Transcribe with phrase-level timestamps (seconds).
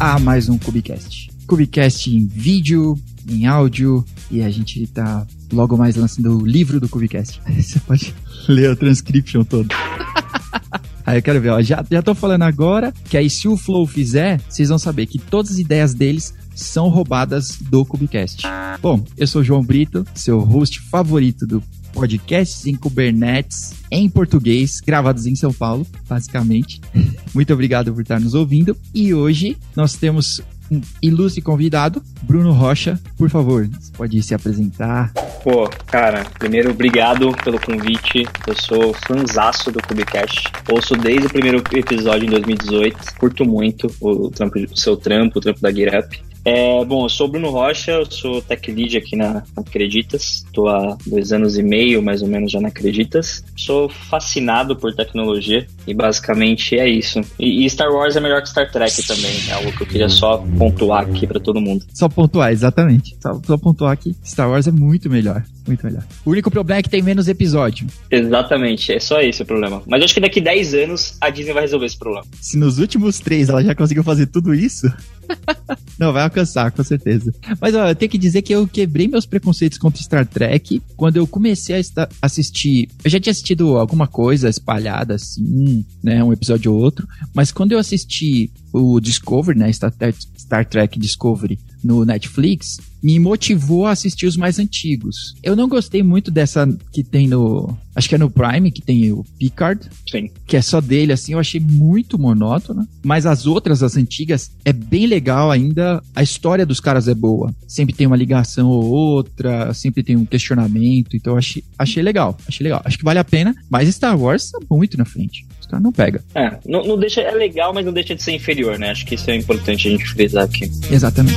[0.00, 1.28] A mais um Cubicast.
[1.44, 2.96] Cubicast em vídeo,
[3.28, 7.40] em áudio, e a gente tá logo mais lançando o livro do Cubicast.
[7.50, 8.14] Você pode
[8.46, 9.74] ler a transcription toda.
[11.04, 13.86] Aí eu quero ver, ó, já, já tô falando agora, que aí se o Flow
[13.86, 18.42] fizer, vocês vão saber que todas as ideias deles são roubadas do Cubicast.
[18.82, 21.62] Bom, eu sou o João Brito, seu host favorito do
[21.98, 26.80] podcasts em Kubernetes em português, gravados em São Paulo, basicamente.
[27.34, 28.76] Muito obrigado por estar nos ouvindo.
[28.94, 33.00] E hoje nós temos um ilustre convidado, Bruno Rocha.
[33.16, 35.12] Por favor, você pode se apresentar.
[35.42, 38.24] Pô, cara, primeiro, obrigado pelo convite.
[38.46, 40.52] Eu sou fanzaço do Cubicast.
[40.70, 43.14] Ouço desde o primeiro episódio em 2018.
[43.18, 46.27] Curto muito o, trampo, o seu trampo, o trampo da GetUp.
[46.44, 50.44] É, bom, eu sou Bruno Rocha, eu sou tech lead aqui na Acreditas.
[50.46, 53.44] Estou há dois anos e meio, mais ou menos, já na Acreditas.
[53.56, 57.20] Sou fascinado por tecnologia e basicamente é isso.
[57.38, 59.32] E, e Star Wars é melhor que Star Trek também.
[59.48, 61.84] É algo que eu queria só pontuar aqui para todo mundo.
[61.94, 63.16] Só pontuar, exatamente.
[63.20, 65.42] Só, só pontuar que Star Wars é muito melhor.
[65.66, 66.02] Muito melhor.
[66.24, 67.86] O único problema é que tem menos episódio.
[68.10, 69.82] Exatamente, é só esse o problema.
[69.86, 72.26] Mas eu acho que daqui 10 anos a Disney vai resolver esse problema.
[72.40, 74.90] Se nos últimos três ela já conseguiu fazer tudo isso,
[75.98, 77.32] não, vai alcançar, com certeza.
[77.60, 81.16] Mas ó, eu tenho que dizer que eu quebrei meus preconceitos contra Star Trek quando
[81.16, 82.88] eu comecei a assistir.
[83.04, 86.22] Eu já tinha assistido alguma coisa espalhada assim, né?
[86.22, 87.06] Um episódio ou outro.
[87.34, 89.72] Mas quando eu assisti o Discovery, né?
[89.72, 89.92] Star,
[90.36, 95.34] Star Trek Discovery no Netflix, me motivou a assistir os mais antigos.
[95.42, 97.76] Eu não gostei muito dessa que tem no.
[97.94, 99.88] Acho que é no Prime, que tem o Picard.
[100.08, 100.30] Sim.
[100.46, 102.86] Que é só dele, assim, eu achei muito monótona.
[103.04, 106.02] Mas as outras, as antigas, é bem legal ainda.
[106.14, 107.54] A história dos caras é boa.
[107.66, 111.16] Sempre tem uma ligação ou outra, sempre tem um questionamento.
[111.16, 112.36] Então eu achei, achei legal.
[112.46, 112.82] Achei legal.
[112.84, 113.54] Acho que vale a pena.
[113.70, 115.46] Mas Star Wars tá muito na frente.
[115.60, 116.22] Os caras não pega.
[116.34, 117.20] É, não, não deixa.
[117.20, 118.90] É legal, mas não deixa de ser inferior, né?
[118.90, 120.70] Acho que isso é importante a gente frisar aqui.
[120.90, 121.36] Exatamente.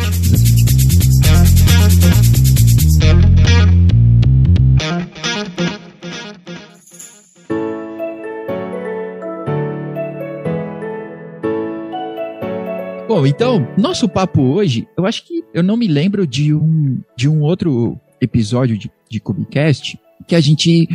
[13.08, 17.28] Bom, então, nosso papo hoje, eu acho que eu não me lembro de um, de
[17.28, 20.88] um outro episódio de, de Cubicast que a gente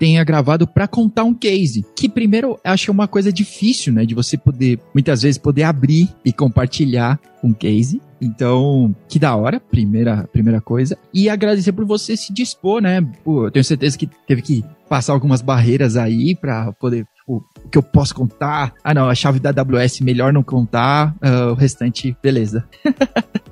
[0.00, 1.84] tenha gravado para contar um case.
[1.94, 4.06] Que primeiro acho uma coisa difícil, né?
[4.06, 8.00] De você poder, muitas vezes, poder abrir e compartilhar um case.
[8.20, 10.96] Então, que da hora, primeira, primeira coisa.
[11.12, 13.06] E agradecer por você se dispor, né?
[13.26, 17.06] Eu tenho certeza que teve que passar algumas barreiras aí para poder
[17.70, 18.74] que eu posso contar.
[18.82, 22.64] Ah, não, a chave da AWS melhor não contar, uh, o restante, beleza.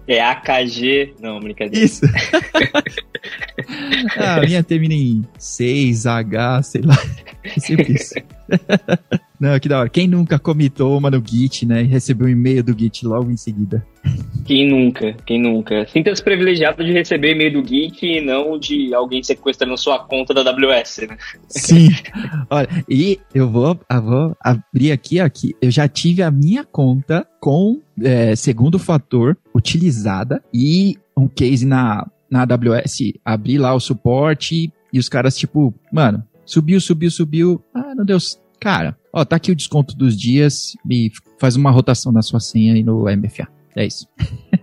[0.07, 1.15] É AKG.
[1.21, 1.85] Não, brincadeira.
[1.85, 2.07] Isso.
[4.19, 6.97] ah, a minha termina em 6H, sei lá.
[7.45, 8.15] É sempre isso.
[9.41, 9.89] Não, que da hora.
[9.89, 11.83] Quem nunca comitou uma no Git, né?
[11.83, 13.87] E recebeu um e-mail do Git logo em seguida.
[14.45, 15.15] Quem nunca?
[15.25, 15.87] Quem nunca?
[15.89, 20.41] Sinta-se privilegiado de receber e-mail do Git e não de alguém sequestrando sua conta da
[20.41, 21.17] AWS, né?
[21.49, 21.89] Sim.
[22.51, 25.55] Olha, e eu vou, eu vou abrir aqui, aqui.
[25.63, 32.07] Eu já tive a minha conta com é, segundo fator utilizada e um case na,
[32.29, 33.13] na AWS.
[33.25, 37.63] Abri lá o suporte e os caras, tipo, mano, subiu, subiu, subiu.
[37.73, 38.19] Ah, não deu.
[38.61, 42.75] Cara, ó, tá aqui o desconto dos dias e faz uma rotação na sua senha
[42.75, 43.49] aí no MFA.
[43.77, 44.09] É isso.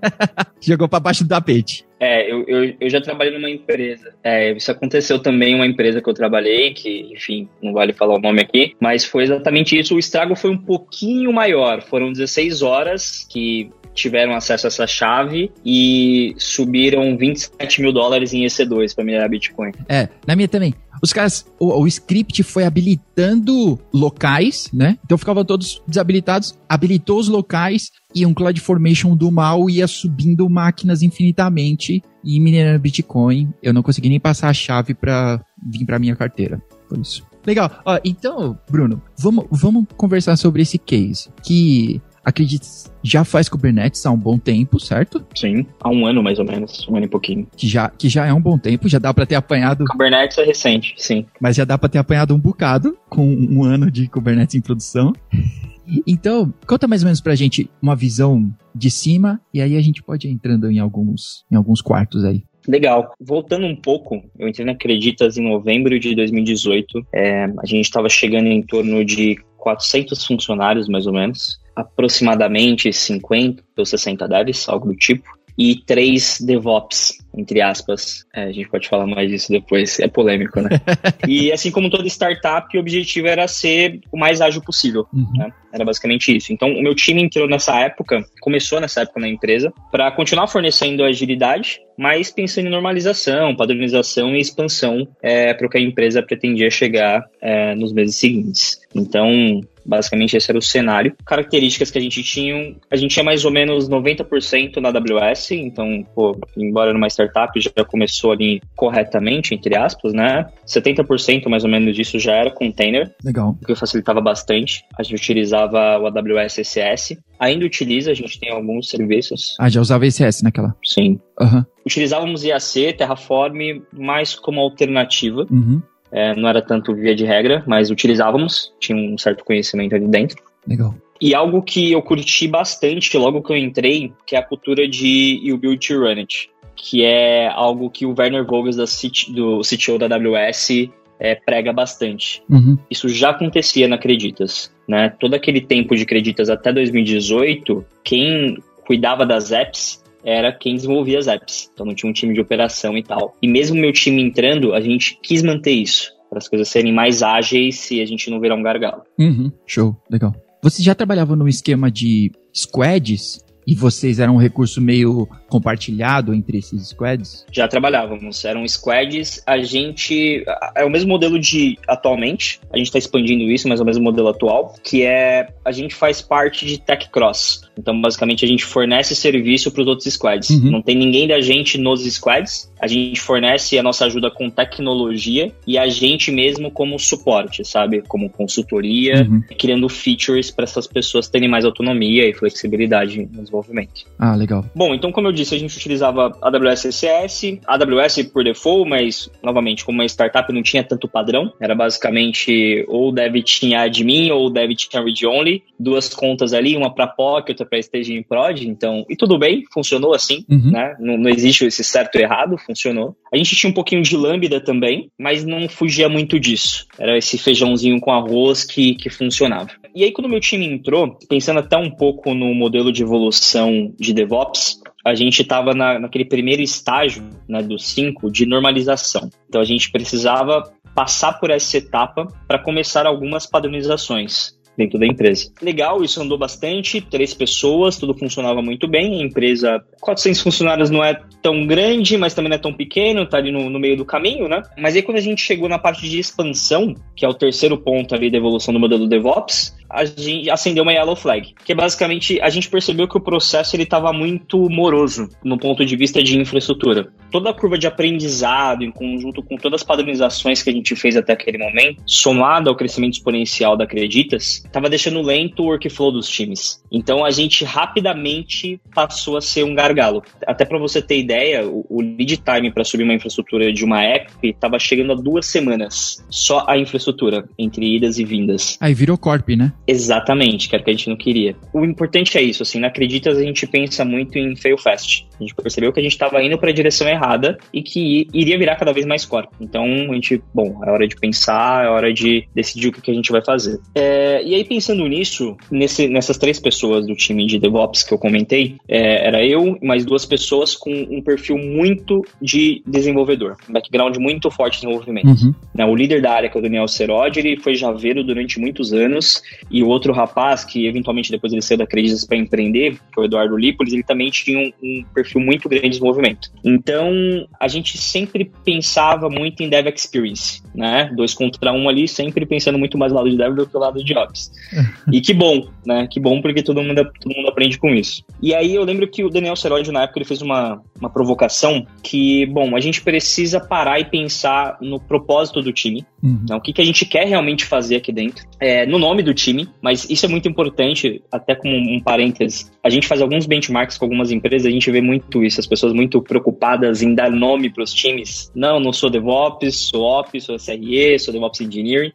[0.60, 1.86] Jogou pra baixo do tapete.
[2.00, 4.14] É, eu, eu, eu já trabalhei numa empresa.
[4.22, 8.16] É, isso aconteceu também em uma empresa que eu trabalhei, que, enfim, não vale falar
[8.16, 9.96] o nome aqui, mas foi exatamente isso.
[9.96, 11.82] O estrago foi um pouquinho maior.
[11.82, 18.44] Foram 16 horas que tiveram acesso a essa chave e subiram 27 mil dólares em
[18.44, 19.72] EC2 para minerar Bitcoin.
[19.88, 20.76] É, na minha também.
[21.02, 24.98] Os caras, o, o, script foi habilitando locais, né?
[25.04, 31.02] Então ficavam todos desabilitados, habilitou os locais e um CloudFormation do mal ia subindo máquinas
[31.02, 33.54] infinitamente e minerando Bitcoin.
[33.62, 36.62] Eu não consegui nem passar a chave para vir para minha carteira.
[36.88, 37.26] Por isso.
[37.46, 37.72] Legal.
[37.86, 41.30] Ó, então, Bruno, vamos, vamos conversar sobre esse case.
[41.44, 42.68] Que acredite,
[43.04, 45.24] já faz Kubernetes há um bom tempo, certo?
[45.36, 47.48] Sim, há um ano mais ou menos, um ano e pouquinho.
[47.56, 49.86] Que já, que já é um bom tempo, já dá para ter apanhado.
[49.86, 51.26] Kubernetes é recente, sim.
[51.40, 55.14] Mas já dá para ter apanhado um bocado com um ano de Kubernetes em produção.
[56.08, 60.02] Então, conta mais ou menos pra gente uma visão de cima e aí a gente
[60.02, 62.44] pode ir entrando em alguns, em alguns quartos aí.
[62.68, 63.14] Legal.
[63.22, 67.06] Voltando um pouco, eu entrei na Acreditas em novembro de 2018.
[67.14, 73.64] É, a gente estava chegando em torno de 400 funcionários, mais ou menos aproximadamente 50
[73.78, 75.28] ou 60 devs, algo do tipo,
[75.58, 77.18] e três DevOps.
[77.38, 78.26] Entre aspas.
[78.34, 80.70] É, a gente pode falar mais disso depois, é polêmico, né?
[81.28, 85.06] e assim como toda startup, o objetivo era ser o mais ágil possível.
[85.14, 85.28] Uhum.
[85.36, 85.52] Né?
[85.74, 86.54] Era basicamente isso.
[86.54, 91.04] Então, o meu time entrou nessa época, começou nessa época na empresa, para continuar fornecendo
[91.04, 96.70] agilidade, mas pensando em normalização, padronização e expansão é, para o que a empresa pretendia
[96.70, 98.80] chegar é, nos meses seguintes.
[98.94, 101.16] Então, Basicamente, esse era o cenário.
[101.24, 106.04] Características que a gente tinha, a gente tinha mais ou menos 90% na AWS, então,
[106.16, 107.25] pô, embora numa startup
[107.58, 110.48] já começou ali corretamente, entre aspas, né?
[110.66, 113.14] 70% mais ou menos disso já era container.
[113.24, 113.58] Legal.
[113.62, 114.84] O que facilitava bastante.
[114.98, 117.18] A gente utilizava o AWS ECS.
[117.40, 119.56] Ainda utiliza, a gente tem alguns serviços.
[119.60, 120.76] Ah, já usava ECS naquela?
[120.84, 121.20] Sim.
[121.40, 121.64] Uhum.
[121.86, 125.46] Utilizávamos IAC, Terraform, mais como alternativa.
[125.50, 125.82] Uhum.
[126.12, 130.42] É, não era tanto via de regra, mas utilizávamos, tinha um certo conhecimento ali dentro.
[130.66, 130.96] Legal.
[131.22, 135.40] E algo que eu curti bastante logo que eu entrei, que é a cultura de
[135.44, 138.86] You Build to Run It, que é algo que o Werner Vogels da
[139.34, 140.90] do CTO da AWS
[141.20, 142.44] é, prega bastante.
[142.50, 142.78] Uhum.
[142.90, 144.72] Isso já acontecia na Creditas.
[144.88, 145.10] Né?
[145.20, 151.28] Todo aquele tempo de Creditas até 2018, quem cuidava das apps era quem desenvolvia as
[151.28, 151.70] apps.
[151.74, 153.36] Então não tinha um time de operação e tal.
[153.42, 157.22] E mesmo meu time entrando, a gente quis manter isso, para as coisas serem mais
[157.22, 159.04] ágeis e a gente não virar um gargalo.
[159.20, 159.52] Uhum.
[159.66, 160.34] Show, legal.
[160.64, 163.44] Você já trabalhava no esquema de squads?
[163.68, 167.46] E vocês eram um recurso meio compartilhado entre esses squads?
[167.52, 169.42] Já trabalhávamos, eram squads.
[169.46, 170.44] A gente.
[170.76, 174.04] É o mesmo modelo de atualmente, a gente está expandindo isso, mas é o mesmo
[174.04, 177.62] modelo atual, que é a gente faz parte de Tech Cross.
[177.78, 180.50] Então, basicamente, a gente fornece serviço para os outros squads.
[180.50, 180.72] Uhum.
[180.72, 182.72] Não tem ninguém da gente nos squads.
[182.80, 188.02] A gente fornece a nossa ajuda com tecnologia e a gente mesmo como suporte, sabe?
[188.08, 189.44] Como consultoria, uhum.
[189.58, 194.06] criando features para essas pessoas terem mais autonomia e flexibilidade no desenvolvimento.
[194.18, 194.66] Ah, legal.
[194.76, 199.84] Bom, então, como eu disse, a gente utilizava AWS CSS, AWS por default, mas, novamente,
[199.84, 204.72] como uma startup não tinha tanto padrão, era basicamente ou dev tinha admin ou dev
[204.76, 209.38] tinha read-only, duas contas ali, uma para POC, outra para staging prod, então, e tudo
[209.38, 210.72] bem, funcionou assim, uhum.
[210.72, 210.96] né?
[211.00, 213.16] Não, não existe esse certo e errado, funcionou.
[213.34, 216.86] A gente tinha um pouquinho de Lambda também, mas não fugia muito disso.
[216.98, 219.70] Era esse feijãozinho com arroz que, que funcionava.
[219.94, 224.14] E aí, quando meu time entrou, pensando até um pouco no modelo de evolução de
[224.14, 229.30] DevOps, a gente estava na, naquele primeiro estágio né, do 5 de normalização.
[229.48, 235.52] Então a gente precisava passar por essa etapa para começar algumas padronizações dentro da empresa.
[235.62, 239.22] Legal, isso andou bastante, três pessoas, tudo funcionava muito bem.
[239.22, 243.38] A empresa, 400 funcionários não é tão grande, mas também não é tão pequeno, tá
[243.38, 244.62] ali no, no meio do caminho, né?
[244.78, 248.14] Mas aí quando a gente chegou na parte de expansão, que é o terceiro ponto
[248.14, 252.40] ali da evolução do modelo DevOps, a gente acendeu uma yellow flag, que é basicamente
[252.42, 256.38] a gente percebeu que o processo ele estava muito moroso no ponto de vista de
[256.38, 257.12] infraestrutura.
[257.32, 261.16] Toda a curva de aprendizado, em conjunto com todas as padronizações que a gente fez
[261.16, 266.28] até aquele momento, somado ao crescimento exponencial da Acreditas, estava deixando lento o workflow dos
[266.28, 266.84] times.
[266.92, 270.24] Então a gente rapidamente passou a ser um gargalo.
[270.46, 274.04] Até para você ter ideia, o, o lead time para subir uma infraestrutura de uma
[274.04, 278.78] app estava chegando a duas semanas, só a infraestrutura entre idas e vindas.
[278.80, 279.74] Aí virou corp, né?
[279.88, 281.56] Exatamente, que era o que a gente não queria.
[281.72, 285.28] O importante é isso, assim, na Acreditas a gente pensa muito em fail fast.
[285.40, 288.58] A gente percebeu que a gente estava indo para a direção errada e que iria
[288.58, 289.48] virar cada vez mais core.
[289.60, 293.14] Então a gente, bom, é hora de pensar, é hora de decidir o que, a
[293.14, 293.80] gente vai fazer.
[293.94, 298.18] É, e aí pensando nisso, nesse, nessas três pessoas do time de DevOps que eu
[298.18, 303.74] comentei, é, era eu e mais duas pessoas com um perfil muito de desenvolvedor, um
[303.74, 305.28] background muito forte de desenvolvimento.
[305.28, 305.54] Uhum.
[305.74, 308.94] Né, o líder da área, que é o Daniel Serodi, ele foi javeiro durante muitos
[308.94, 313.20] anos e o outro rapaz, que eventualmente depois ele saiu da Creditas para empreender, que
[313.20, 316.52] é o Eduardo Lípolis, ele também tinha um, um, perfil muito grande de desenvolvimento.
[316.64, 317.12] Então,
[317.60, 321.12] a gente sempre pensava muito em Dev Experience, né?
[321.16, 323.80] Dois contra um ali, sempre pensando muito mais no lado de Dev do que no
[323.80, 324.52] lado de Ops.
[325.12, 326.08] e que bom, né?
[326.10, 328.24] Que bom, porque todo mundo, todo mundo aprende com isso.
[328.42, 331.86] E aí eu lembro que o Daniel Seródio, na época, ele fez uma, uma provocação
[332.04, 336.46] que, bom, a gente precisa parar e pensar no propósito do time, uhum.
[336.50, 336.56] né?
[336.56, 339.70] o que, que a gente quer realmente fazer aqui dentro, é, no nome do time,
[339.82, 342.72] mas isso é muito importante, até como um parêntese.
[342.84, 345.94] A gente faz alguns benchmarks com algumas empresas, a gente vê muito isso, as pessoas
[345.94, 348.52] muito preocupadas em dar nome para os times.
[348.56, 352.12] Não, não sou DevOps, sou Ops, sou SRE, sou DevOps Engineering.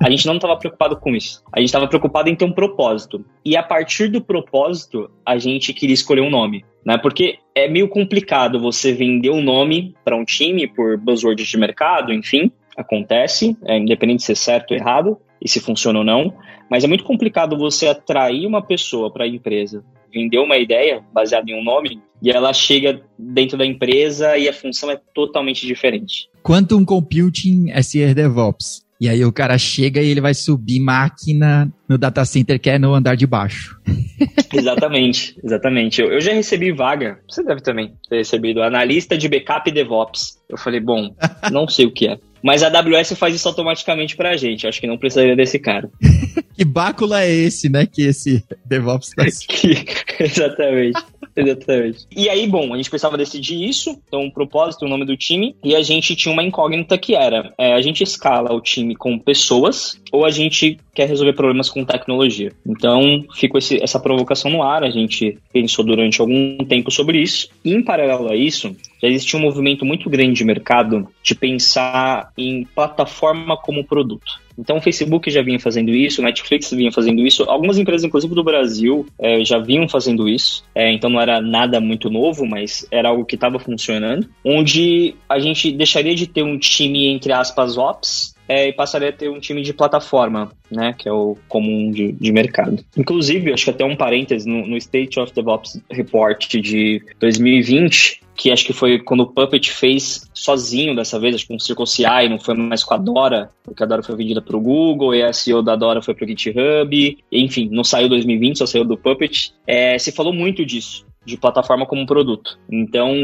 [0.00, 1.42] A gente não estava preocupado com isso.
[1.52, 3.24] A gente estava preocupado em ter um propósito.
[3.44, 6.64] E a partir do propósito, a gente queria escolher um nome.
[6.84, 6.98] Né?
[6.98, 12.12] Porque é meio complicado você vender um nome para um time por buzzwords de mercado,
[12.12, 15.18] enfim, acontece, é, independente de ser certo ou errado.
[15.40, 16.32] e se funciona ou não,
[16.70, 19.84] mas é muito complicado você atrair uma pessoa para a empresa,
[20.14, 24.52] vender uma ideia baseada em um nome, e ela chega dentro da empresa e a
[24.52, 26.28] função é totalmente diferente.
[26.42, 28.84] Quantum Computing SR DevOps.
[29.00, 32.78] E aí o cara chega e ele vai subir máquina no data center que é
[32.78, 33.78] no andar de baixo.
[34.54, 36.00] exatamente, exatamente.
[36.00, 40.38] Eu, eu, já recebi vaga, você deve também ter recebido, analista de backup DevOps.
[40.48, 41.14] Eu falei, bom,
[41.52, 42.18] não sei o que é.
[42.44, 44.66] Mas a AWS faz isso automaticamente pra gente.
[44.66, 45.88] Acho que não precisaria desse cara.
[46.54, 47.86] que bácula é esse, né?
[47.86, 49.24] Que esse DevOps tá...
[49.48, 49.86] que,
[50.22, 51.02] Exatamente.
[51.36, 52.06] Exatamente.
[52.14, 55.16] E aí, bom, a gente precisava decidir isso, então o um propósito, o nome do
[55.16, 58.94] time, e a gente tinha uma incógnita que era: é, a gente escala o time
[58.94, 62.52] com pessoas ou a gente quer resolver problemas com tecnologia?
[62.64, 67.48] Então, ficou esse, essa provocação no ar, a gente pensou durante algum tempo sobre isso,
[67.64, 72.32] e em paralelo a isso, já existia um movimento muito grande de mercado de pensar
[72.38, 74.43] em plataforma como produto.
[74.58, 78.34] Então o Facebook já vinha fazendo isso, o Netflix vinha fazendo isso, algumas empresas, inclusive
[78.34, 80.64] do Brasil, é, já vinham fazendo isso.
[80.74, 84.28] É, então não era nada muito novo, mas era algo que estava funcionando.
[84.44, 89.12] Onde a gente deixaria de ter um time, entre aspas, ops, é, e passaria a
[89.12, 92.84] ter um time de plataforma, né, que é o comum de, de mercado.
[92.96, 98.50] Inclusive, acho que até um parênteses, no, no State of DevOps Report de 2020, que
[98.50, 101.86] acho que foi quando o Puppet fez sozinho dessa vez, acho que com o Circle
[101.86, 105.14] CI, não foi mais com a Dora, porque a Dora foi vendida para o Google,
[105.14, 108.84] e a SEO da Dora foi para o GitHub, enfim, não saiu 2020, só saiu
[108.84, 109.52] do Puppet.
[109.66, 112.58] É, se falou muito disso, de plataforma como produto.
[112.70, 113.14] Então,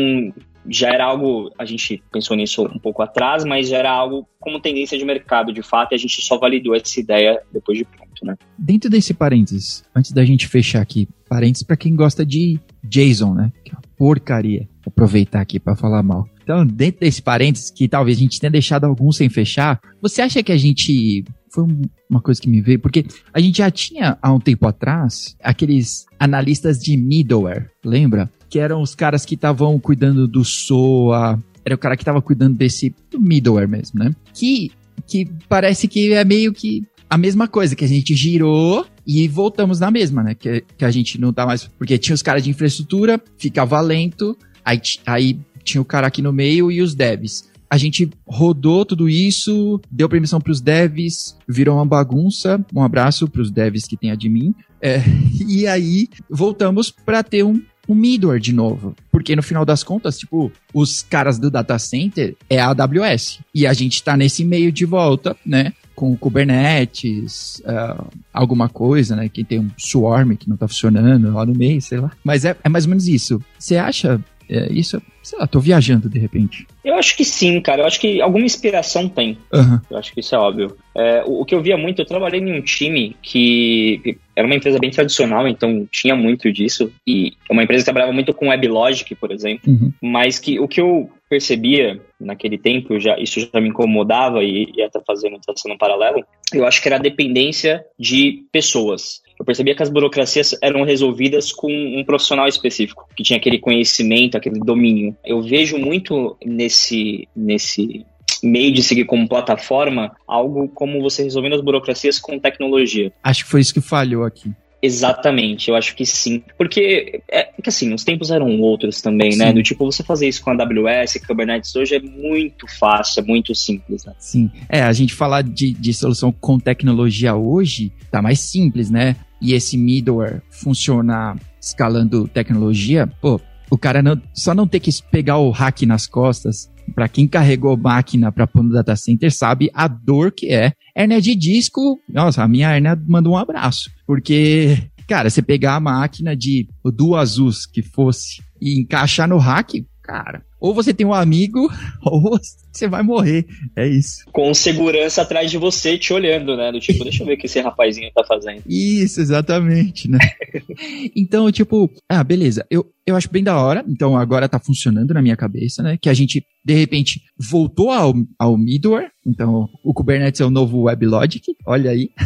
[0.69, 4.61] já era algo, a gente pensou nisso um pouco atrás, mas já era algo como
[4.61, 8.25] tendência de mercado, de fato, e a gente só validou essa ideia depois de pronto,
[8.25, 8.37] né?
[8.57, 13.53] Dentro desse parênteses, antes da gente fechar aqui, parênteses para quem gosta de JSON, né?
[13.65, 14.69] Que é uma porcaria.
[14.87, 16.29] Aproveitar aqui para falar mal.
[16.43, 20.43] Então, dentro desse parênteses, que talvez a gente tenha deixado alguns sem fechar, você acha
[20.43, 21.25] que a gente.
[21.53, 21.65] Foi
[22.09, 26.07] uma coisa que me veio, porque a gente já tinha há um tempo atrás aqueles
[26.19, 28.31] analistas de middleware, lembra?
[28.49, 32.57] Que eram os caras que estavam cuidando do SOA, era o cara que estava cuidando
[32.57, 34.15] desse do middleware mesmo, né?
[34.33, 34.71] Que,
[35.07, 39.81] que parece que é meio que a mesma coisa, que a gente girou e voltamos
[39.81, 40.35] na mesma, né?
[40.35, 41.67] Que, que a gente não tá mais.
[41.67, 46.33] Porque tinha os caras de infraestrutura, ficava lento, aí, aí tinha o cara aqui no
[46.33, 47.49] meio e os devs.
[47.71, 52.65] A gente rodou tudo isso, deu permissão para os devs, virou uma bagunça.
[52.75, 54.53] Um abraço para os devs que tem admin.
[54.83, 55.01] É,
[55.47, 58.97] e aí voltamos para ter um, um middleware de novo.
[59.13, 63.39] Porque no final das contas, tipo, os caras do data center é a AWS.
[63.55, 65.73] E a gente está nesse meio de volta, né?
[65.95, 69.29] Com Kubernetes, uh, alguma coisa, né?
[69.29, 72.11] Que tem um Swarm que não está funcionando lá no meio, sei lá.
[72.25, 73.41] Mas é, é mais ou menos isso.
[73.57, 76.67] Você acha é, isso, sei lá, tô viajando de repente.
[76.85, 77.83] Eu acho que sim, cara.
[77.83, 79.39] Eu acho que alguma inspiração tem.
[79.53, 79.81] Uhum.
[79.89, 80.77] Eu acho que isso é óbvio.
[80.93, 84.57] É, o, o, que eu via muito, eu trabalhei em um time que, era uma
[84.57, 86.93] empresa bem tradicional, então tinha muito disso.
[87.07, 89.71] E é uma empresa que trabalhava muito com WebLogic, por exemplo.
[89.71, 89.93] Uhum.
[90.03, 94.83] Mas que o que eu percebia naquele tempo, já, isso já me incomodava e, e
[94.83, 95.39] até fazendo
[95.69, 99.23] um paralelo, eu acho que era a dependência de pessoas.
[99.41, 104.37] Eu percebia que as burocracias eram resolvidas com um profissional específico, que tinha aquele conhecimento,
[104.37, 105.17] aquele domínio.
[105.25, 108.05] Eu vejo muito nesse, nesse
[108.43, 113.11] meio de seguir como plataforma algo como você resolvendo as burocracias com tecnologia.
[113.25, 114.53] Acho que foi isso que falhou aqui.
[114.83, 116.43] Exatamente, eu acho que sim.
[116.59, 119.33] Porque, é que assim, os tempos eram outros também, né?
[119.33, 119.39] sim.
[119.39, 119.53] né?
[119.55, 123.55] Do tipo, você fazer isso com a AWS, Kubernetes hoje é muito fácil, é muito
[123.55, 124.13] simples, né?
[124.19, 124.51] Sim.
[124.69, 129.17] É, a gente falar de, de solução com tecnologia hoje tá mais simples, né?
[129.41, 135.39] E esse middleware funcionar escalando tecnologia, pô, o cara não, só não ter que pegar
[135.39, 136.71] o hack nas costas.
[136.95, 141.21] Para quem carregou máquina para pôr no data center sabe a dor que é Hernia
[141.21, 143.91] de disco, nossa, a minha hernia mandou um abraço.
[144.07, 144.77] Porque,
[145.09, 150.43] cara, você pegar a máquina de duas azus que fosse e encaixar no rack, cara,
[150.59, 151.71] ou você tem um amigo,
[152.03, 152.37] ou
[152.73, 153.47] você vai morrer.
[153.77, 154.25] É isso.
[154.33, 156.73] Com segurança atrás de você, te olhando, né?
[156.73, 158.61] Do tipo, deixa eu ver o que esse rapazinho tá fazendo.
[158.67, 160.19] Isso, exatamente, né?
[161.15, 162.67] então, tipo, ah, beleza.
[162.69, 163.85] Eu, eu acho bem da hora.
[163.87, 165.97] Então, agora tá funcionando na minha cabeça, né?
[166.01, 169.13] Que a gente, de repente, voltou ao, ao middleware.
[169.25, 171.55] Então, o Kubernetes é o novo WebLogic.
[171.65, 172.11] Olha aí.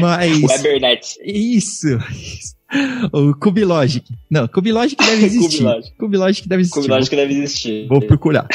[0.00, 0.42] Mas.
[0.42, 1.18] Webernet.
[1.22, 2.57] Isso, isso.
[3.12, 4.14] O Cubilogic.
[4.30, 5.58] Não, Cubilogic deve existir.
[5.58, 5.92] Cubilogic.
[5.96, 6.80] Cubilogic deve existir.
[6.80, 7.88] Cubilogic deve existir.
[7.88, 8.46] Vou procurar.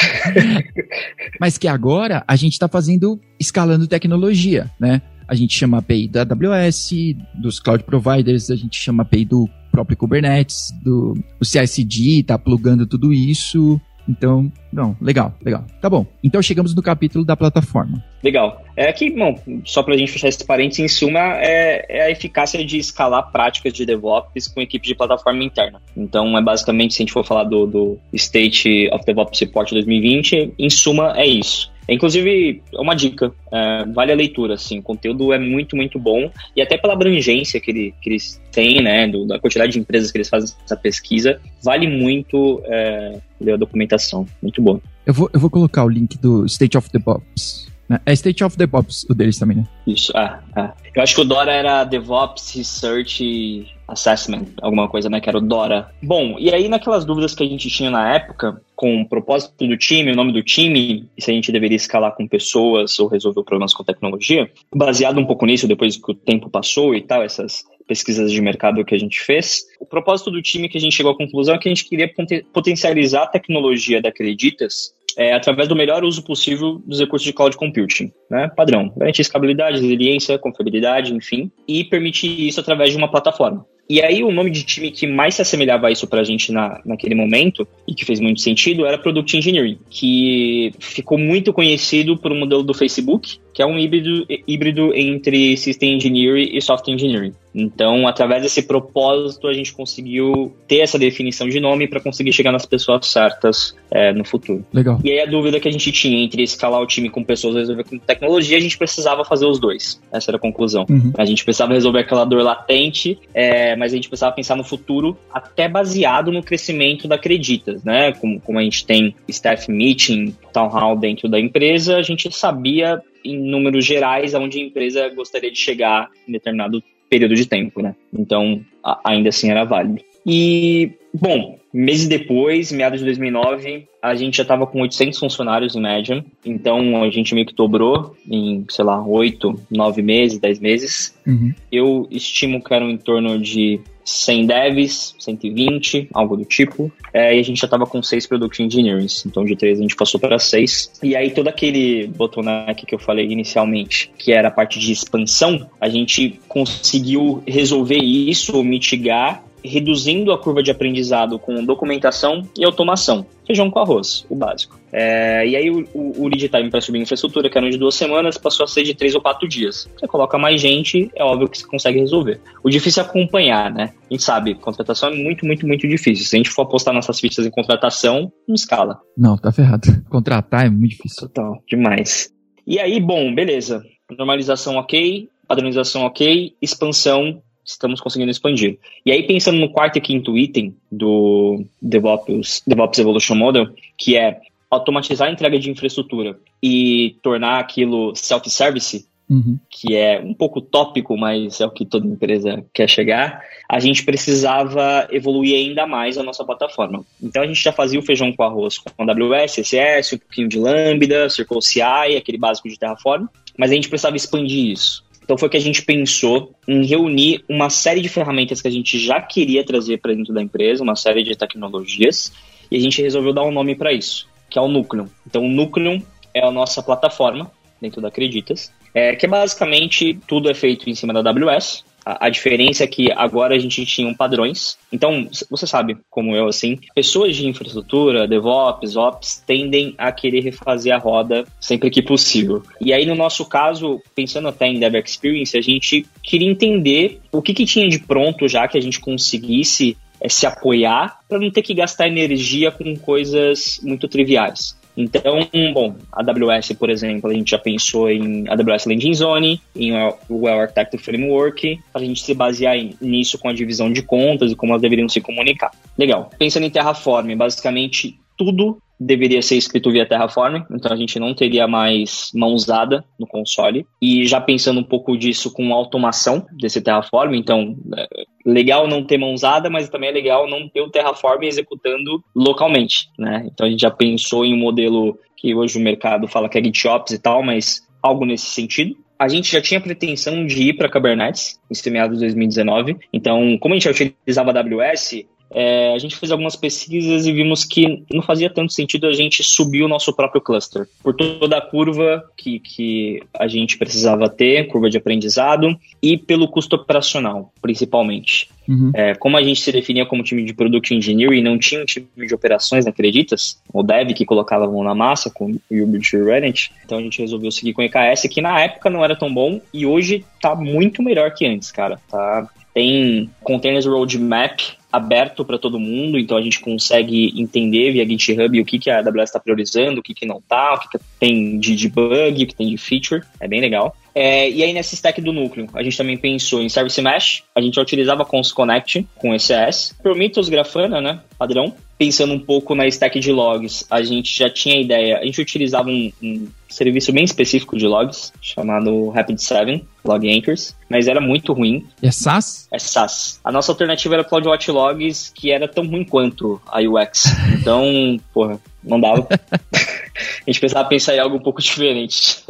[1.40, 5.02] Mas que agora a gente está fazendo, escalando tecnologia, né?
[5.26, 6.90] A gente chama API da AWS,
[7.34, 12.86] dos cloud providers, a gente chama API do próprio Kubernetes, do o CICD, tá plugando
[12.86, 13.80] tudo isso.
[14.08, 15.64] Então, não, legal, legal.
[15.80, 16.06] Tá bom.
[16.22, 18.02] Então chegamos no capítulo da plataforma.
[18.22, 18.62] Legal.
[18.76, 22.10] É que, bom, só para a gente fechar esse parênteses, em suma, é, é, a
[22.10, 25.80] eficácia de escalar práticas de DevOps com equipe de plataforma interna.
[25.96, 30.54] Então, é basicamente, se a gente for falar do, do State of DevOps Report 2020,
[30.58, 31.72] em suma, é isso.
[31.88, 36.62] Inclusive, uma dica, é, vale a leitura, assim, o conteúdo é muito, muito bom, e
[36.62, 40.18] até pela abrangência que, ele, que eles têm, né, do, da quantidade de empresas que
[40.18, 44.80] eles fazem essa pesquisa, vale muito é, ler a documentação, muito bom.
[45.06, 47.73] Eu vou, eu vou colocar o link do State of DevOps né?
[48.06, 49.64] É State of DevOps o deles também, né?
[49.86, 50.72] Isso, ah, ah.
[50.94, 55.20] Eu acho que o Dora era DevOps Research Assessment, alguma coisa, né?
[55.20, 55.90] Que era o Dora.
[56.02, 59.76] Bom, e aí naquelas dúvidas que a gente tinha na época, com o propósito do
[59.76, 63.42] time, o nome do time, e se a gente deveria escalar com pessoas ou resolver
[63.42, 67.64] problemas com tecnologia, baseado um pouco nisso, depois que o tempo passou e tal, essas
[67.86, 71.12] pesquisas de mercado que a gente fez, o propósito do time que a gente chegou
[71.12, 72.10] à conclusão é que a gente queria
[72.52, 77.56] potencializar a tecnologia da Acreditas é, através do melhor uso possível dos recursos de cloud
[77.56, 78.50] computing, né?
[78.54, 78.92] Padrão.
[78.96, 83.64] Garantir escalabilidade, resiliência, confiabilidade, enfim, e permitir isso através de uma plataforma.
[83.88, 86.80] E aí o nome de time que mais se assemelhava a isso pra gente na,
[86.84, 92.32] naquele momento, e que fez muito sentido, era Product Engineering, que ficou muito conhecido por
[92.32, 97.32] um modelo do Facebook, que é um híbrido, híbrido entre System Engineering e Software Engineering.
[97.54, 102.50] Então, através desse propósito, a gente conseguiu ter essa definição de nome para conseguir chegar
[102.50, 104.66] nas pessoas certas é, no futuro.
[104.72, 104.98] Legal.
[105.04, 107.58] E aí a dúvida que a gente tinha entre escalar o time com pessoas e
[107.58, 110.00] resolver com tecnologia, a gente precisava fazer os dois.
[110.10, 110.84] Essa era a conclusão.
[110.90, 111.12] Uhum.
[111.16, 115.16] A gente precisava resolver aquela dor latente, é, mas a gente precisava pensar no futuro
[115.32, 118.12] até baseado no crescimento da Acreditas, né?
[118.12, 123.00] Como, como a gente tem staff meeting, town hall dentro da empresa, a gente sabia
[123.24, 127.94] em números gerais aonde a empresa gostaria de chegar em determinado período de tempo, né?
[128.12, 128.64] Então,
[129.04, 130.02] ainda assim era válido.
[130.26, 135.80] E, bom, meses depois, meados de 2009, a gente já estava com 800 funcionários em
[135.80, 136.24] média.
[136.44, 141.14] Então, a gente meio que dobrou em, sei lá, 8, 9 meses, 10 meses.
[141.26, 141.52] Uhum.
[141.70, 146.92] Eu estimo que eram em torno de 100 devs, 120, algo do tipo.
[147.12, 149.24] É, e a gente já estava com 6 Product Engineers.
[149.26, 150.92] Então, de 3 a gente passou para 6.
[151.02, 155.68] E aí, todo aquele bottleneck que eu falei inicialmente, que era a parte de expansão,
[155.80, 163.26] a gente conseguiu resolver isso, mitigar reduzindo a curva de aprendizado com documentação e automação.
[163.46, 164.78] Feijão com arroz, o básico.
[164.92, 167.94] É, e aí o, o, o lead time para subir infraestrutura, que era de duas
[167.94, 169.88] semanas, passou a ser de três ou quatro dias.
[169.98, 172.40] Você coloca mais gente, é óbvio que você consegue resolver.
[172.62, 173.92] O difícil é acompanhar, né?
[174.10, 176.26] A gente sabe, contratação é muito, muito, muito difícil.
[176.26, 179.00] Se a gente for apostar nossas fichas em contratação, não escala.
[179.16, 179.88] Não, tá ferrado.
[180.08, 181.28] Contratar é muito difícil.
[181.28, 182.30] Total, demais.
[182.66, 183.82] E aí, bom, beleza.
[184.16, 188.78] Normalização ok, padronização ok, expansão estamos conseguindo expandir.
[189.04, 194.40] E aí, pensando no quarto e quinto item do DevOps, DevOps Evolution Model, que é
[194.70, 199.58] automatizar a entrega de infraestrutura e tornar aquilo self-service, uhum.
[199.70, 204.04] que é um pouco tópico, mas é o que toda empresa quer chegar, a gente
[204.04, 207.04] precisava evoluir ainda mais a nossa plataforma.
[207.22, 210.58] Então a gente já fazia o feijão com arroz com AWS, CSS, um pouquinho de
[210.58, 215.04] Lambda, Circle CI, aquele básico de Terraform, mas a gente precisava expandir isso.
[215.24, 218.98] Então foi que a gente pensou em reunir uma série de ferramentas que a gente
[218.98, 222.30] já queria trazer para dentro da empresa, uma série de tecnologias,
[222.70, 225.08] e a gente resolveu dar um nome para isso, que é o Nucleum.
[225.26, 226.02] Então o Nucleum
[226.34, 231.12] é a nossa plataforma dentro da Acreditas, é, que basicamente tudo é feito em cima
[231.12, 234.76] da AWS, a, diferença é que agora a gente tinha padrões.
[234.92, 240.94] Então, você sabe, como eu, assim, pessoas de infraestrutura, DevOps, Ops, tendem a querer refazer
[240.94, 242.62] a roda sempre que possível.
[242.80, 247.40] E aí, no nosso caso, pensando até em Dev Experience, a gente queria entender o
[247.40, 251.50] que, que tinha de pronto já que a gente conseguisse é, se apoiar para não
[251.50, 254.76] ter que gastar energia com coisas muito triviais.
[254.96, 259.92] Então, bom, a AWS, por exemplo, a gente já pensou em AWS Landing Zone, em
[260.28, 264.52] o Well Architected Framework, para a gente se basear nisso com a divisão de contas
[264.52, 265.70] e como elas deveriam se comunicar.
[265.98, 266.30] Legal.
[266.38, 271.66] Pensando em Terraform, basicamente tudo deveria ser escrito via Terraform, então a gente não teria
[271.66, 273.86] mais mão usada no console.
[274.00, 278.06] E já pensando um pouco disso com automação desse Terraform, então é
[278.46, 283.08] legal não ter mão usada, mas também é legal não ter o Terraform executando localmente,
[283.18, 283.48] né?
[283.52, 286.64] Então a gente já pensou em um modelo que hoje o mercado fala que é
[286.64, 288.96] GitOps e tal, mas algo nesse sentido.
[289.18, 292.96] A gente já tinha pretensão de ir para Kubernetes em meados de 2019.
[293.12, 297.64] Então, como a gente já utilizava AWS, é, a gente fez algumas pesquisas e vimos
[297.64, 300.88] que não fazia tanto sentido a gente subir o nosso próprio cluster.
[301.02, 306.48] Por toda a curva que, que a gente precisava ter, curva de aprendizado, e pelo
[306.48, 308.50] custo operacional, principalmente.
[308.68, 308.90] Uhum.
[308.94, 311.84] É, como a gente se definia como time de Product Engineering e não tinha um
[311.84, 313.60] time de operações, acreditas?
[313.72, 316.72] O dev que colocava a mão na massa com o Hubert Reddit.
[316.84, 319.60] Então a gente resolveu seguir com o EKS, que na época não era tão bom
[319.72, 322.00] e hoje tá muito melhor que antes, cara.
[322.10, 324.60] Tá, tem Containers Roadmap
[324.94, 328.98] aberto para todo mundo, então a gente consegue entender via GitHub o que, que a
[328.98, 332.46] AWS está priorizando, o que, que não está, o que, que tem de debug, o
[332.46, 333.96] que tem de feature, é bem legal.
[334.14, 337.60] É, e aí nesse stack do núcleo, a gente também pensou em Service Mesh, a
[337.60, 341.74] gente já utilizava Cons Connect com ECS, Prometheus Grafana, né, padrão.
[341.96, 345.88] Pensando um pouco na stack de logs, a gente já tinha ideia, a gente utilizava
[345.88, 351.86] um, um serviço bem específico de logs, chamado Rapid7, Log Anchors, mas era muito ruim.
[352.02, 352.68] É SaaS?
[352.72, 353.40] É SaaS.
[353.44, 357.24] A nossa alternativa era CloudWatch Logs, que era tão ruim quanto a UX.
[357.64, 359.26] Então, porra, não dava.
[359.30, 362.44] a gente precisava pensar em algo um pouco diferente.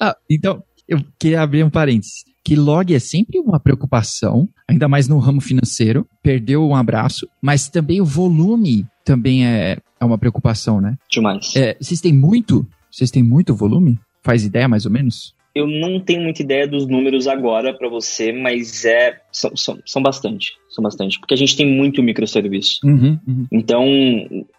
[0.00, 2.24] ah, então, eu queria abrir um parênteses.
[2.46, 6.06] Que log é sempre uma preocupação, ainda mais no ramo financeiro.
[6.22, 10.96] Perdeu um abraço, mas também o volume também é, é uma preocupação, né?
[11.10, 11.56] Demais.
[11.56, 12.64] É, vocês têm muito?
[12.88, 13.98] Vocês têm muito volume?
[14.22, 15.34] Faz ideia mais ou menos?
[15.56, 20.00] Eu não tenho muita ideia dos números agora para você, mas é são, são, são
[20.00, 22.78] bastante, são bastante, porque a gente tem muito microserviço.
[22.84, 23.46] Uhum, uhum.
[23.50, 23.84] Então,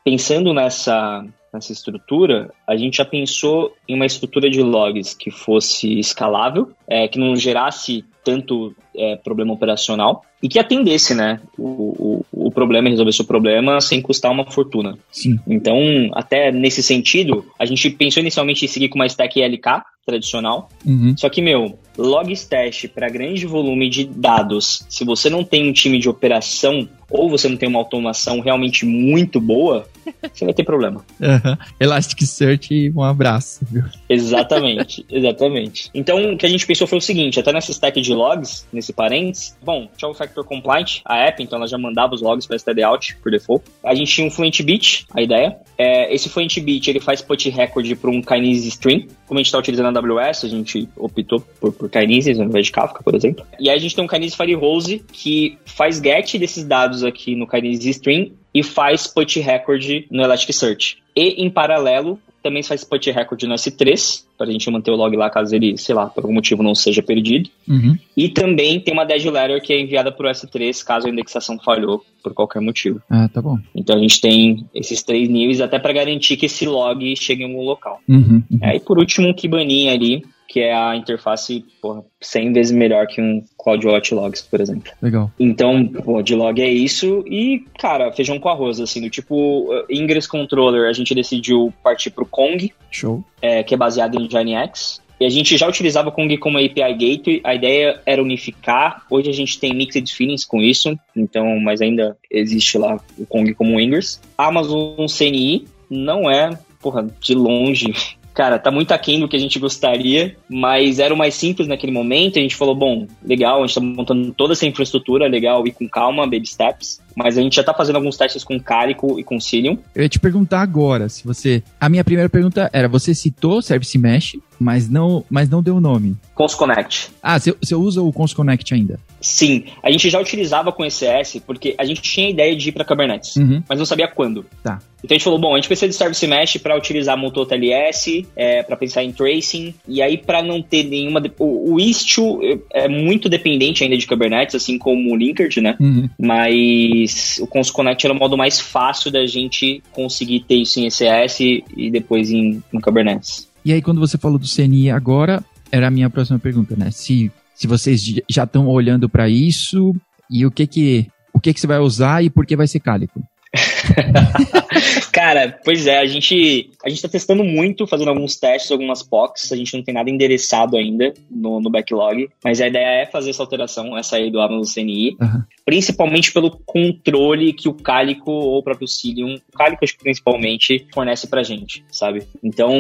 [0.04, 6.00] pensando nessa nessa estrutura, a gente já pensou em uma estrutura de logs que fosse
[6.00, 12.47] escalável, é, que não gerasse tanto é, problema operacional e que atendesse, né, o, o,
[12.47, 14.97] o problema e resolvesse o problema sem custar uma fortuna.
[15.12, 15.39] Sim.
[15.47, 15.78] Então,
[16.13, 21.13] até nesse sentido, a gente pensou inicialmente em seguir com uma stack LK tradicional, uhum.
[21.17, 25.73] só que, meu, logs teste para grande volume de dados, se você não tem um
[25.73, 29.86] time de operação ou você não tem uma automação realmente muito boa,
[30.34, 31.06] você vai ter problema.
[31.19, 31.58] Uhum.
[31.78, 33.65] Elasticsearch, um abraço.
[33.69, 33.84] Viu?
[34.10, 35.89] Exatamente, exatamente.
[35.93, 38.93] Então, o que a gente pensou foi o seguinte, até nessa stack de logs, nesse
[38.93, 42.56] parênteses, bom, tinha o Factor Compliant, a app, então ela já mandava os logs para
[42.56, 43.66] std out por default.
[43.84, 45.58] A gente tinha um Fluent Beat, a ideia.
[45.78, 49.08] É, esse Fluent Beat, ele faz put record para um Kinesis Stream.
[49.28, 52.66] Como a gente está utilizando a AWS, a gente optou por, por Kinesis ao invés
[52.68, 53.46] de Kafka, por exemplo.
[53.60, 57.48] E aí a gente tem um Kinesis Firehose que faz get desses dados aqui no
[57.48, 60.98] Kinesis Stream e faz put record no Elasticsearch.
[61.16, 65.15] E, em paralelo, também faz put record no S3, para a gente manter o log
[65.15, 67.50] lá caso ele, sei lá, por algum motivo não seja perdido.
[67.67, 67.97] Uhum.
[68.15, 71.58] E também tem uma dead letter que é enviada para o S3 caso a indexação
[71.60, 73.02] falhou por qualquer motivo.
[73.10, 73.58] Ah, tá bom.
[73.76, 77.47] Então a gente tem esses três níveis até para garantir que esse log chegue em
[77.47, 78.00] algum local.
[78.08, 78.60] Uhum, uhum.
[78.62, 83.06] É, e por último, um Kibaninha ali, que é a interface porra, 100 vezes melhor
[83.08, 84.91] que um CloudWatch Logs, por exemplo.
[85.02, 85.32] Legal.
[85.39, 89.86] Então, o de log é isso e, cara, feijão com arroz, assim, do tipo uh,
[89.89, 92.73] Ingress Controller, a gente decidiu partir pro Kong.
[92.89, 93.23] Show.
[93.41, 95.02] É, que é baseado em Nginx.
[95.20, 99.04] E a gente já utilizava o Kong como API Gateway, a ideia era unificar.
[99.10, 103.52] Hoje a gente tem mixed feelings com isso, então, mas ainda existe lá o Kong
[103.56, 104.22] como Ingress.
[104.38, 109.58] Amazon CNI não é, porra, de longe cara, tá muito aquém do que a gente
[109.58, 112.38] gostaria, mas era o mais simples naquele momento.
[112.38, 115.89] A gente falou, bom, legal, a gente tá montando toda essa infraestrutura, legal, e com
[115.89, 117.02] calma, baby steps.
[117.15, 119.80] Mas a gente já tá fazendo alguns testes com Calico e com Cilium.
[119.95, 121.63] Eu ia te perguntar agora, se você...
[121.82, 125.82] A minha primeira pergunta era, você citou Service Mesh, mas não, mas não deu o
[125.82, 126.15] nome.
[126.36, 127.10] ConsConnect.
[127.22, 129.00] Ah, você, usa o ConsConnect ainda?
[129.20, 132.86] Sim, a gente já utilizava com ECS porque a gente tinha ideia de ir para
[132.86, 133.63] Kubernetes, uhum.
[133.67, 134.46] mas não sabia quando.
[134.63, 134.80] Tá.
[135.04, 138.28] Então a gente falou, bom, a gente precisa de Service Mesh para utilizar Multot LS,
[138.36, 141.22] é, para pensar em tracing, e aí para não ter nenhuma...
[141.39, 142.39] O, o Istio
[142.74, 145.76] é muito dependente ainda de Kubernetes, assim como o Linkerd, né?
[145.80, 146.10] Uhum.
[146.20, 151.39] Mas o ConsConnect era o modo mais fácil da gente conseguir ter isso em ECS
[151.39, 153.47] e depois em, em Kubernetes.
[153.68, 156.90] E aí quando você falou do CNI agora, era a minha próxima pergunta, né?
[156.90, 159.94] Se se vocês já estão olhando para isso
[160.32, 162.80] e o que que o que que você vai usar e por que vai ser
[162.80, 163.22] cálico.
[165.12, 169.52] Cara, pois é, a gente a gente tá testando muito, fazendo alguns testes, algumas POCs,
[169.52, 173.32] a gente não tem nada endereçado ainda no, no backlog, mas a ideia é fazer
[173.32, 175.43] essa alteração, essa aí do Amazon CNI, uhum.
[175.65, 181.43] principalmente pelo controle que o Calico ou o próprio Cilium, o Calico principalmente, fornece pra
[181.43, 182.28] gente, sabe?
[182.43, 182.71] Então,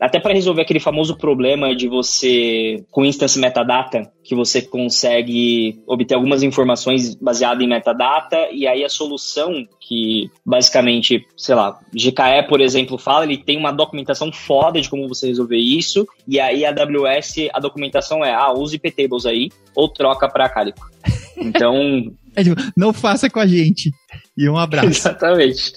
[0.00, 6.14] até para resolver aquele famoso problema de você, com instance metadata, que você consegue obter
[6.14, 12.60] algumas informações baseadas em metadata, e aí a solução que basicamente, sei lá, GKE, por
[12.60, 16.68] exemplo, fala, ele tem uma documentação foda de como você resolver isso, e aí a
[16.68, 20.88] AWS, a documentação é, ah, use IPTables aí, ou troca para Calico.
[21.36, 21.74] Então...
[22.36, 23.90] é, tipo, não faça com a gente.
[24.38, 24.86] e um abraço.
[24.94, 25.72] Exatamente.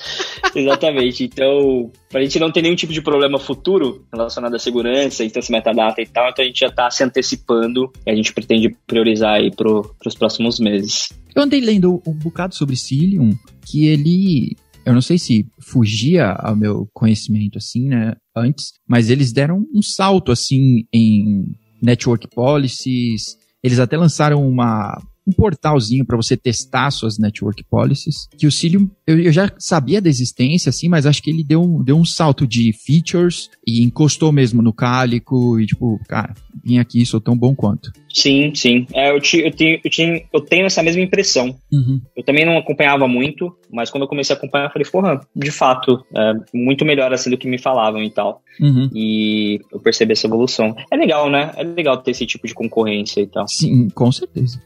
[0.53, 1.23] Exatamente.
[1.23, 5.39] Então, para a gente não ter nenhum tipo de problema futuro relacionado à segurança, então
[5.39, 8.77] esse metadata e tal, então a gente já está se antecipando e a gente pretende
[8.85, 9.67] priorizar aí para
[10.05, 11.09] os próximos meses.
[11.35, 13.31] Eu andei lendo um bocado sobre Cilium,
[13.65, 14.55] que ele
[14.87, 19.81] eu não sei se fugia ao meu conhecimento assim, né, antes, mas eles deram um
[19.81, 21.43] salto assim em
[21.83, 23.35] network policies.
[23.61, 24.97] Eles até lançaram uma
[25.27, 28.27] um portalzinho para você testar suas network policies.
[28.37, 31.61] Que o Cilium, eu, eu, já sabia da existência, assim, mas acho que ele deu
[31.61, 36.79] um, deu um salto de features e encostou mesmo no cálico e tipo, cara, vim
[36.79, 37.91] aqui, sou tão bom quanto.
[38.13, 38.87] Sim, sim.
[38.93, 41.55] É, eu, te, eu, tenho, eu, tenho, eu tenho essa mesma impressão.
[41.71, 42.01] Uhum.
[42.15, 45.51] Eu também não acompanhava muito, mas quando eu comecei a acompanhar, eu falei, porra, de
[45.51, 48.41] fato, é muito melhor assim do que me falavam e tal.
[48.59, 48.89] Uhum.
[48.93, 50.75] E eu percebi essa evolução.
[50.91, 51.51] É legal, né?
[51.55, 53.47] É legal ter esse tipo de concorrência e tal.
[53.47, 54.59] Sim, com certeza.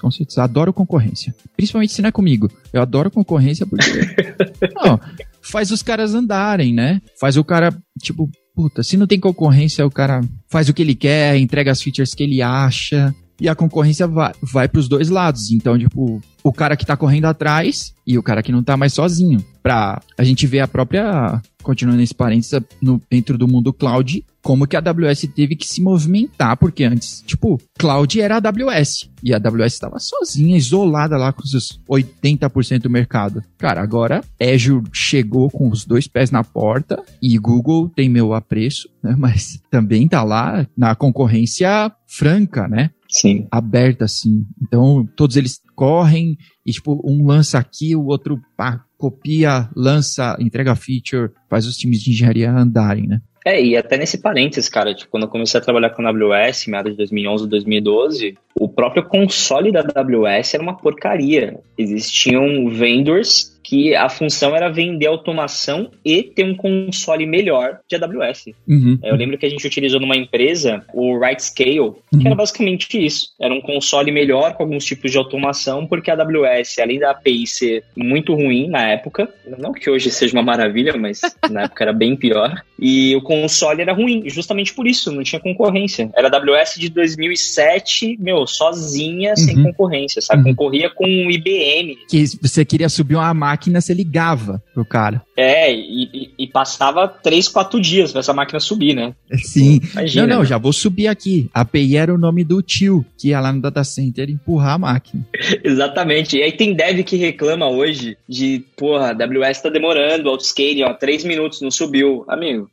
[0.00, 0.42] Com certeza.
[0.42, 1.34] Adoro concorrência.
[1.56, 2.50] Principalmente se não é comigo.
[2.72, 3.90] Eu adoro concorrência porque.
[4.74, 5.00] não,
[5.42, 7.00] faz os caras andarem, né?
[7.18, 10.94] Faz o cara, tipo, puta, se não tem concorrência, o cara faz o que ele
[10.94, 13.14] quer, entrega as features que ele acha.
[13.40, 15.50] E a concorrência vai, vai para os dois lados.
[15.52, 18.94] Então, tipo, o cara que tá correndo atrás e o cara que não tá mais
[18.94, 19.44] sozinho.
[19.62, 24.66] Pra a gente ver a própria, continuando esse parênteses, no, dentro do mundo cloud, como
[24.66, 29.10] que a AWS teve que se movimentar, porque antes, tipo, cloud era a AWS.
[29.22, 33.42] E a AWS estava sozinha, isolada lá com seus 80% do mercado.
[33.58, 38.88] Cara, agora Azure chegou com os dois pés na porta e Google tem meu apreço,
[39.02, 39.14] né?
[39.18, 42.90] Mas também tá lá na concorrência franca, né?
[43.10, 43.46] Sim.
[43.50, 44.44] Aberta, assim.
[44.62, 46.36] Então, todos eles correm
[46.66, 52.00] e, tipo, um lança aqui, o outro pá, copia, lança, entrega feature, faz os times
[52.00, 53.20] de engenharia andarem, né?
[53.46, 56.66] É, e até nesse parênteses, cara, tipo, quando eu comecei a trabalhar com a AWS,
[56.66, 61.60] meados de 2011, 2012, o próprio console da AWS era uma porcaria.
[61.78, 68.46] Existiam vendors que a função era vender automação e ter um console melhor de AWS.
[68.66, 68.98] Uhum.
[69.02, 72.18] Eu lembro que a gente utilizou numa empresa o Right Scale, uhum.
[72.18, 73.28] que era basicamente isso.
[73.38, 77.46] Era um console melhor com alguns tipos de automação, porque a AWS, além da API
[77.46, 79.28] ser muito ruim na época,
[79.58, 83.82] não que hoje seja uma maravilha, mas na época era bem pior, e o console
[83.82, 86.10] era ruim, justamente por isso, não tinha concorrência.
[86.16, 89.36] Era a AWS de 2007, meu, sozinha, uhum.
[89.36, 90.40] sem concorrência, sabe?
[90.40, 90.54] Uhum.
[90.54, 91.98] Concorria com o IBM.
[92.08, 95.20] Que você queria subir uma máquina máquina você ligava pro cara.
[95.36, 99.14] É, e, e, passava três, quatro dias pra essa máquina subir, né?
[99.36, 99.80] Sim.
[99.92, 100.48] Imagina, não, não, né?
[100.48, 101.50] já vou subir aqui.
[101.52, 104.78] A API era o nome do tio que ia lá no data center empurrar a
[104.78, 105.26] máquina.
[105.62, 106.36] Exatamente.
[106.36, 110.94] E aí tem dev que reclama hoje de, porra, a AWS tá demorando, autoscaling, ó,
[110.94, 112.24] três minutos, não subiu.
[112.28, 112.70] Amigo,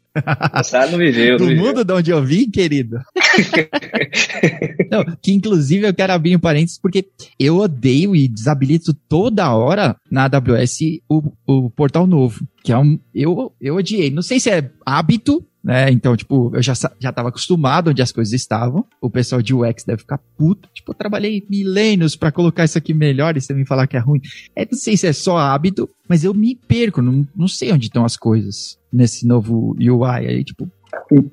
[0.55, 1.37] você não viveu.
[1.37, 2.99] Não mundo de onde eu vim, querido.
[4.89, 7.07] não, que inclusive eu quero abrir um parênteses porque
[7.39, 12.45] eu odeio e desabilito toda hora na AWS o, o portal novo.
[12.63, 12.99] Que é um.
[13.13, 14.09] Eu, eu odiei.
[14.09, 15.89] Não sei se é hábito né?
[15.89, 18.85] Então, tipo, eu já, já tava acostumado onde as coisas estavam.
[19.01, 20.69] O pessoal de UX deve ficar puto.
[20.71, 23.99] Tipo, eu trabalhei milênios para colocar isso aqui melhor e você me falar que é
[23.99, 24.21] ruim.
[24.55, 27.87] É, não sei se é só hábito, mas eu me perco, não, não sei onde
[27.87, 30.27] estão as coisas nesse novo UI.
[30.27, 30.69] Aí, tipo,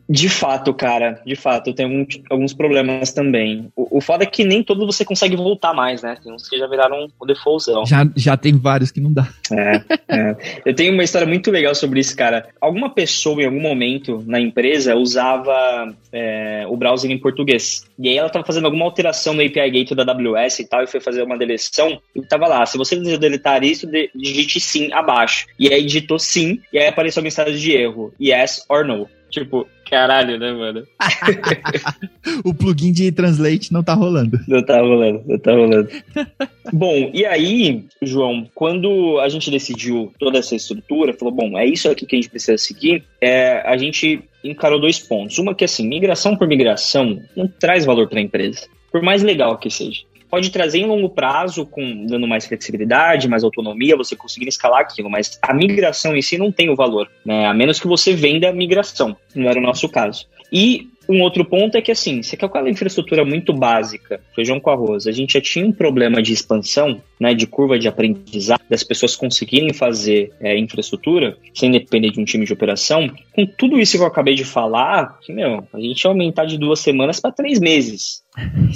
[0.08, 3.70] de fato, cara, de fato, eu tenho alguns, problemas também.
[3.74, 6.16] O, o foda é que nem todos você consegue voltar mais, né?
[6.22, 7.84] Tem uns que já viraram o defaultzão.
[7.86, 9.28] Já, já tem vários que não dá.
[9.50, 10.36] É, é.
[10.64, 12.48] Eu tenho uma história muito legal sobre isso, cara.
[12.60, 17.84] Alguma pessoa em algum momento na empresa usava é, o browser em português.
[17.98, 20.86] E aí ela tava fazendo alguma alteração no API Gate da AWS e tal, e
[20.86, 25.46] foi fazer uma deleção, e tava lá, se você deseja deletar isso, digite sim abaixo.
[25.58, 29.08] E aí digitou sim, e aí apareceu a mensagem de erro, yes or no.
[29.32, 30.86] Tipo, caralho, né, mano?
[32.44, 34.38] o plugin de Translate não tá rolando.
[34.46, 35.88] Não tá rolando, não tá rolando.
[36.70, 41.90] bom, e aí, João, quando a gente decidiu toda essa estrutura, falou, bom, é isso
[41.90, 45.38] aqui que a gente precisa seguir, é, a gente encarou dois pontos.
[45.38, 48.68] Uma que, assim, migração por migração não traz valor para a empresa.
[48.90, 53.44] Por mais legal que seja pode trazer em longo prazo, com dando mais flexibilidade, mais
[53.44, 57.44] autonomia, você conseguir escalar aquilo, mas a migração em si não tem o valor, né?
[57.44, 60.26] A menos que você venda a migração, não era o nosso caso.
[60.50, 65.06] E um outro ponto é que, assim, quer aquela infraestrutura muito básica, feijão com arroz,
[65.06, 69.14] a gente já tinha um problema de expansão, né, de curva de aprendizado, das pessoas
[69.14, 73.08] conseguirem fazer é, infraestrutura sem depender de um time de operação.
[73.32, 76.58] Com tudo isso que eu acabei de falar, que, meu, a gente ia aumentar de
[76.58, 78.24] duas semanas para três meses.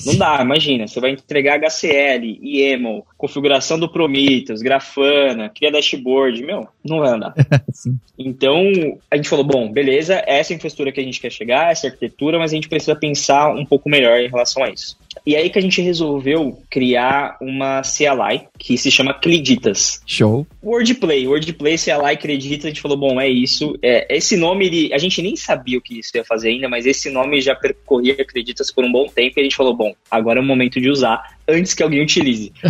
[0.06, 6.68] Não dá, imagina, você vai entregar HCL, YAML, configuração do Prometheus, Grafana, cria dashboard, meu,
[6.84, 7.34] não vai andar.
[8.16, 8.62] então,
[9.10, 12.52] a gente falou, bom, beleza, essa infraestrutura que a gente quer chegar, essa arquitetura, mas
[12.52, 14.96] a gente precisa pensar um pouco melhor em relação a isso.
[15.24, 20.00] E aí que a gente resolveu criar uma CLI que se chama Creditas.
[20.06, 20.46] Show.
[20.62, 23.78] Wordplay, Wordplay, CLI, Creditas, a gente falou, bom, é isso.
[23.82, 26.86] É, esse nome, ele, a gente nem sabia o que isso ia fazer ainda, mas
[26.86, 30.38] esse nome já percorria Creditas por um bom tempo e a gente falou, bom, agora
[30.38, 32.52] é o momento de usar antes que alguém utilize.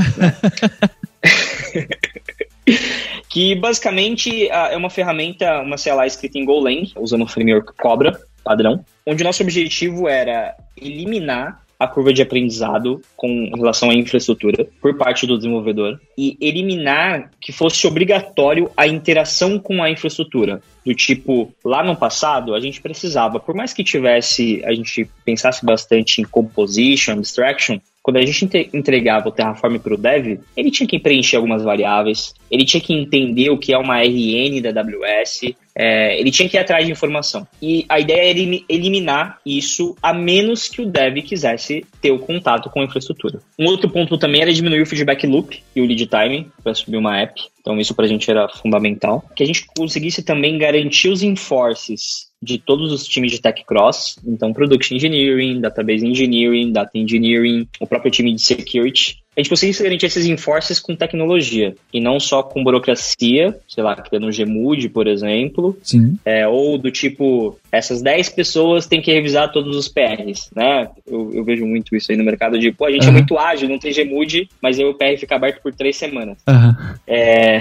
[3.28, 8.84] que basicamente é uma ferramenta, uma CLI escrita em Golang, usando o framework Cobra padrão,
[9.04, 15.26] onde nosso objetivo era eliminar a curva de aprendizado com relação à infraestrutura por parte
[15.26, 20.62] do desenvolvedor e eliminar que fosse obrigatório a interação com a infraestrutura.
[20.84, 25.64] Do tipo, lá no passado, a gente precisava, por mais que tivesse, a gente pensasse
[25.64, 30.86] bastante em composition, abstraction, quando a gente entregava o Terraform para o dev, ele tinha
[30.86, 35.56] que preencher algumas variáveis, ele tinha que entender o que é uma RN da AWS,
[35.74, 37.44] é, ele tinha que ir atrás de informação.
[37.60, 38.38] E a ideia era
[38.68, 43.40] eliminar isso, a menos que o dev quisesse ter o contato com a infraestrutura.
[43.58, 46.98] Um outro ponto também era diminuir o feedback loop e o lead time para subir
[46.98, 47.42] uma app.
[47.60, 49.24] Então isso para a gente era fundamental.
[49.34, 54.16] Que a gente conseguisse também garantir os enforces de todos os times de tech cross,
[54.24, 59.82] então production engineering, database engineering, data engineering, o próprio time de security, a gente conseguisse
[59.82, 64.88] garantir esses enforces com tecnologia e não só com burocracia, sei lá, criando um Gmood,
[64.88, 66.18] por exemplo, Sim.
[66.24, 70.88] É, ou do tipo, essas 10 pessoas têm que revisar todos os PRs, né?
[71.06, 73.10] Eu, eu vejo muito isso aí no mercado de, pô, a gente uhum.
[73.10, 76.38] é muito ágil, não tem Gmood, mas aí o PR fica aberto por três semanas.
[76.48, 76.94] Uhum.
[77.06, 77.58] É...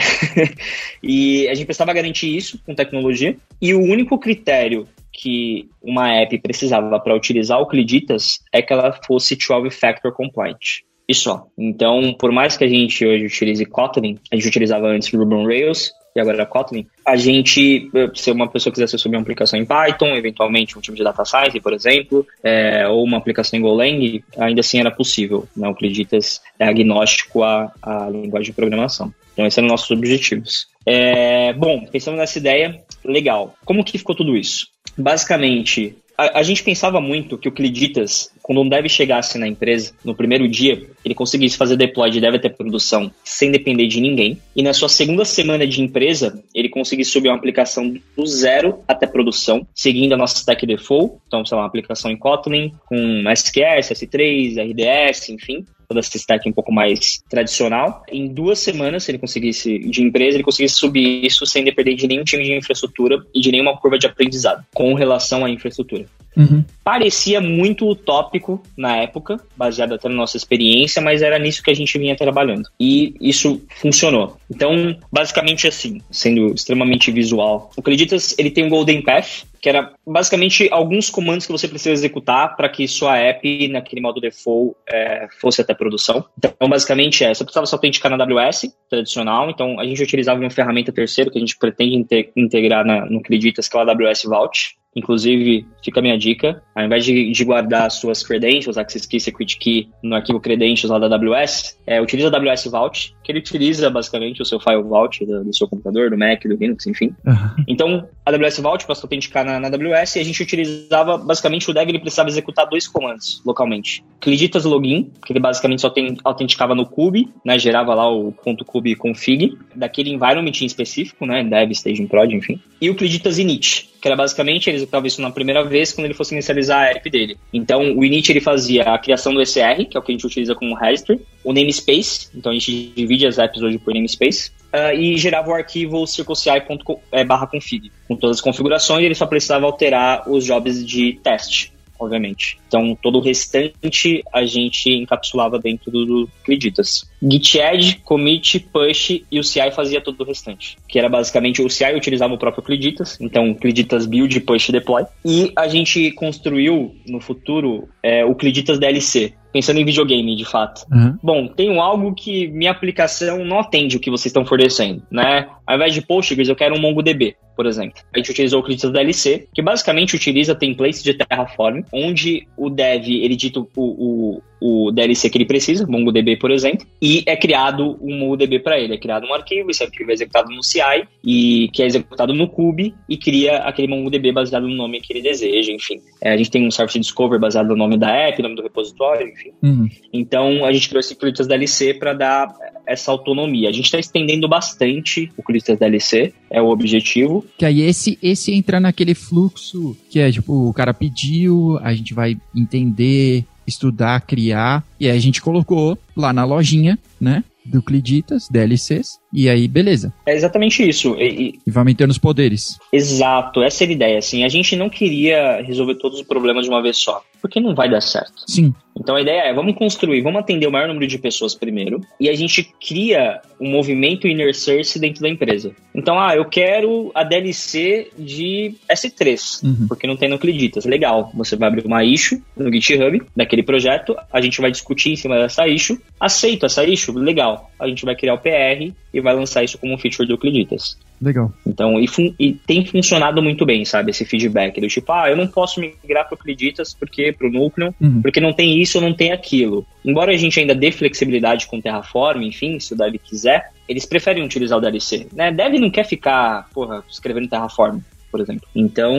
[1.04, 6.38] e a gente precisava garantir isso com tecnologia e o único critério que uma app
[6.40, 11.48] precisava para utilizar o Cliditas é que ela fosse 12 factor compliant e só.
[11.58, 15.46] Então, por mais que a gente hoje utilize Kotlin, a gente utilizava antes Ruby on
[15.46, 20.16] Rails e agora Kotlin, a gente, se uma pessoa quisesse subir uma aplicação em Python,
[20.16, 24.62] eventualmente um time de data science, por exemplo, é, ou uma aplicação em Golang, ainda
[24.62, 25.46] assim era possível.
[25.56, 25.68] Né?
[25.68, 29.14] O Creditas é agnóstico à, à linguagem de programação.
[29.34, 30.68] Então, esses eram nossos objetivos.
[30.86, 33.54] É, bom, pensando nessa ideia, legal.
[33.66, 34.68] Como que ficou tudo isso?
[34.98, 39.94] Basicamente, a, a, gente pensava muito que o Cliditas, quando um dev chegasse na empresa,
[40.04, 44.40] no primeiro dia, ele conseguisse fazer deploy de dev até produção sem depender de ninguém.
[44.56, 49.06] E na sua segunda semana de empresa, ele conseguisse subir uma aplicação do zero até
[49.06, 51.16] produção, seguindo a nossa stack default.
[51.28, 56.48] Então, sei lá, uma aplicação em Kotlin, com SQS, S3, RDS, enfim toda essa stack
[56.48, 58.04] um pouco mais tradicional.
[58.10, 62.08] Em duas semanas, se ele conseguisse, de empresa, ele conseguisse subir isso sem depender de
[62.08, 66.06] nenhum time de infraestrutura e de nenhuma curva de aprendizado com relação à infraestrutura.
[66.36, 66.64] Uhum.
[66.84, 71.76] Parecia muito utópico na época, baseado até na nossa experiência, mas era nisso que a
[71.76, 72.70] gente vinha trabalhando.
[72.80, 74.38] E isso funcionou.
[74.52, 77.72] Então, basicamente assim, sendo extremamente visual.
[77.76, 81.90] O Creditas, ele tem um Golden Path, que era basicamente alguns comandos que você precisa
[81.90, 86.24] executar para que sua app, naquele modo default, é, fosse até produção.
[86.38, 90.52] Então, basicamente é, você precisava se autenticar na AWS, tradicional, então a gente utilizava uma
[90.52, 94.78] ferramenta terceira que a gente pretende integrar na, no Creditas, que é o AWS Vault.
[94.96, 99.58] Inclusive, fica a minha dica, ao invés de, de guardar suas credentials, Access Key, Secret
[99.60, 103.90] Key, no arquivo credentials lá da AWS, é, utiliza a AWS Vault, que ele utiliza
[103.90, 107.14] basicamente o seu file Vault do, do seu computador, do Mac, do Linux, enfim.
[107.26, 107.64] Uhum.
[107.68, 111.70] Então, a AWS Vault para se autenticar na, na, AWS e a gente utilizava, basicamente,
[111.70, 114.04] o dev ele precisava executar dois comandos localmente.
[114.22, 118.64] Cliditas Login, que ele basicamente só tem, autenticava no Kube, né, gerava lá o ponto
[118.64, 122.60] .kube config, daquele environment em específico, né, dev, staging, prod, enfim.
[122.82, 126.14] E o Cliditas Init, que era basicamente ele executava isso na primeira vez quando ele
[126.14, 127.40] fosse inicializar a app dele.
[127.52, 130.28] Então, o init ele fazia a criação do ECR, que é o que a gente
[130.28, 134.94] utiliza como registry, o namespace, então a gente divide as apps hoje por namespace, uh,
[134.96, 140.46] e gerava o arquivo circleci.config, é, com todas as configurações, ele só precisava alterar os
[140.46, 142.58] jobs de teste obviamente.
[142.68, 147.10] Então, todo o restante a gente encapsulava dentro do Creditas.
[147.22, 150.78] Git add, commit, push e o CI fazia todo o restante.
[150.88, 155.06] Que era basicamente o CI utilizava o próprio Creditas, então Creditas build, push, deploy.
[155.24, 160.86] E a gente construiu no futuro é, o Creditas DLC, pensando em videogame, de fato.
[160.92, 161.18] Uhum.
[161.24, 165.48] Bom, tenho algo que minha aplicação não atende o que vocês estão fornecendo, né?
[165.66, 168.02] Ao invés de Postgres, eu quero um MongoDB, por exemplo.
[168.14, 173.08] A gente utilizou o Creditas DLC, que basicamente utiliza templates de Terraform, onde o dev,
[173.08, 177.98] ele dita o, o, o DLC que ele precisa, MongoDB, por exemplo, e é criado
[178.02, 178.94] um MongoDB para ele.
[178.94, 182.48] É criado um arquivo, esse arquivo é executado no CI, e que é executado no
[182.48, 186.00] Kube, e cria aquele MongoDB baseado no nome que ele deseja, enfim.
[186.22, 189.28] É, a gente tem um Service Discover baseado no nome da app, nome do repositório,
[189.28, 189.52] enfim.
[189.64, 189.90] Uhum.
[190.14, 192.56] Então, a gente criou esse Clitus DLC para dar
[192.88, 193.70] essa autonomia.
[193.70, 197.46] A gente está estendendo bastante o Clitus DLC, é o objetivo.
[197.58, 202.14] Que aí esse, esse entra naquele fluxo que é, tipo, o cara pediu, a gente
[202.14, 207.44] vai entender estudar, criar, e aí a gente colocou lá na lojinha, né?
[207.66, 210.14] Do Cliditas, DLCs, e aí beleza.
[210.26, 211.16] É exatamente isso.
[211.20, 212.78] E, e vai aumentando os poderes.
[212.92, 214.18] Exato, essa era a ideia.
[214.18, 217.76] Assim, a gente não queria resolver todos os problemas de uma vez só, porque não
[217.76, 218.44] vai dar certo.
[218.48, 218.74] Sim.
[218.98, 222.30] Então a ideia é, vamos construir, vamos atender o maior número de pessoas primeiro, e
[222.30, 225.74] a gente cria um movimento inner source dentro da empresa.
[225.94, 229.88] Então, ah, eu quero a DLC de S3, uhum.
[229.88, 230.86] porque não tem no Cliditas.
[230.86, 235.16] Legal, você vai abrir uma issue no GitHub daquele projeto, a gente vai discutir em
[235.16, 237.72] cima dessa issue, aceito essa issue, legal.
[237.80, 240.98] A gente vai criar o PR e vai lançar isso como um feature do Eucliditas.
[241.22, 241.52] Legal.
[241.66, 242.06] Então, e,
[242.40, 244.12] e, tem funcionado muito bem, sabe?
[244.12, 247.52] Esse feedback do tipo, ah, eu não posso migrar para o Eucliditas porque para o
[247.52, 248.22] núcleo, uhum.
[248.22, 249.86] porque não tem isso, não tem aquilo.
[250.04, 254.44] Embora a gente ainda dê flexibilidade com Terraform, enfim, se o Dev quiser, eles preferem
[254.44, 255.52] utilizar o DLC, né?
[255.52, 258.00] Dev não quer ficar, porra, escrevendo Terraform
[258.32, 258.68] por exemplo.
[258.76, 259.16] Então,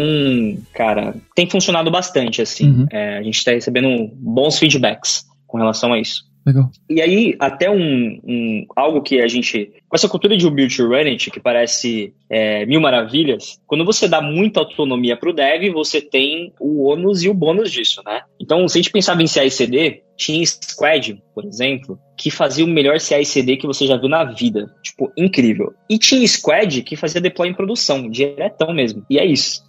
[0.75, 2.69] cara, tem funcionado bastante, assim.
[2.69, 2.87] Uhum.
[2.93, 6.25] É, a gente está recebendo bons feedbacks com relação a isso.
[6.47, 6.70] Legal.
[6.88, 9.72] E aí, até um, um, algo que a gente.
[9.88, 14.07] Com essa cultura de build to run it, que parece é, mil maravilhas, quando você
[14.07, 18.22] dá muita autonomia para o dev, você tem o ônus e o bônus disso, né?
[18.40, 22.99] Então, se a gente pensava em CI/CD, tinha Squad, por exemplo, que fazia o melhor
[22.99, 24.73] CI/CD que você já viu na vida.
[24.83, 25.75] Tipo, incrível.
[25.89, 29.05] E tinha Squad que fazia deploy em produção, diretão mesmo.
[29.11, 29.62] E é isso.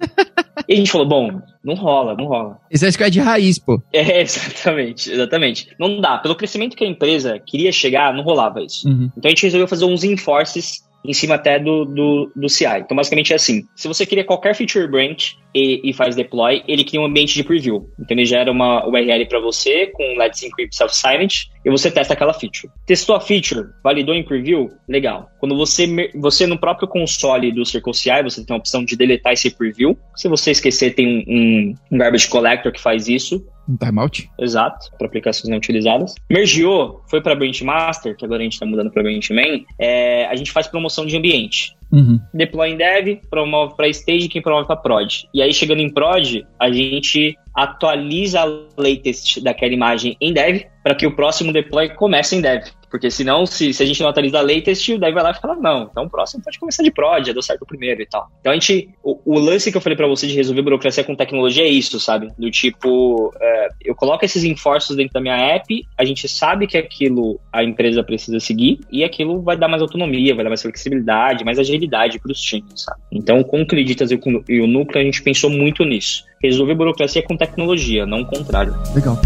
[0.68, 2.60] e a gente falou, bom, não rola, não rola.
[2.72, 3.82] Esse é Squad raiz, pô.
[3.92, 5.68] É, exatamente, exatamente.
[5.80, 6.18] Não dá.
[6.18, 8.88] Pelo crescimento que a empresa queria chegar, não rolava isso.
[8.88, 9.12] Uhum.
[9.18, 12.66] Então a gente resolveu fazer uns enforces em cima até do, do, do CI.
[12.80, 16.84] Então, basicamente é assim: se você cria qualquer feature branch e, e faz deploy, ele
[16.84, 17.90] cria um ambiente de preview.
[18.00, 22.34] Então, ele gera uma URL para você com Let's Encrypt Self-Silent e você testa aquela
[22.34, 22.72] feature.
[22.86, 25.30] Testou a feature, validou em preview, legal.
[25.40, 29.34] Quando você, você no próprio console do Circle CI, você tem a opção de deletar
[29.34, 29.98] esse preview.
[30.16, 33.46] Se você esquecer, tem um, um garbage collector que faz isso.
[33.68, 34.30] Um timeout?
[34.40, 36.16] Exato, para aplicações não utilizadas.
[36.30, 39.66] Mergiou, foi para Branch Master, que agora a gente está mudando para Branch Main.
[39.78, 41.76] É, a gente faz promoção de ambiente.
[41.92, 42.20] Uhum.
[42.34, 45.28] Deploy em dev, promove para stage, quem promove para prod.
[45.34, 48.46] E aí, chegando em prod, a gente atualiza a
[48.78, 52.64] latest daquela imagem em dev para que o próximo deploy comece em dev.
[52.90, 55.56] Porque senão, se, se a gente não atualiza a latest, dev vai lá e fala,
[55.56, 58.30] não, então o próximo pode começar de prod, já deu certo o primeiro e tal.
[58.40, 61.16] Então a gente, o, o lance que eu falei para você de resolver burocracia com
[61.16, 62.30] tecnologia é isso, sabe?
[62.38, 66.78] Do tipo, é, eu coloco esses enforços dentro da minha app, a gente sabe que
[66.78, 71.44] aquilo a empresa precisa seguir, e aquilo vai dar mais autonomia, vai dar mais flexibilidade,
[71.44, 73.00] mais agilidade para os times, sabe?
[73.12, 74.20] Então, com o Creditas e,
[74.50, 76.24] e o Núcleo, a gente pensou muito nisso.
[76.42, 78.76] Resolver burocracia com tecnologia, não o contrário.
[78.94, 79.20] Legal.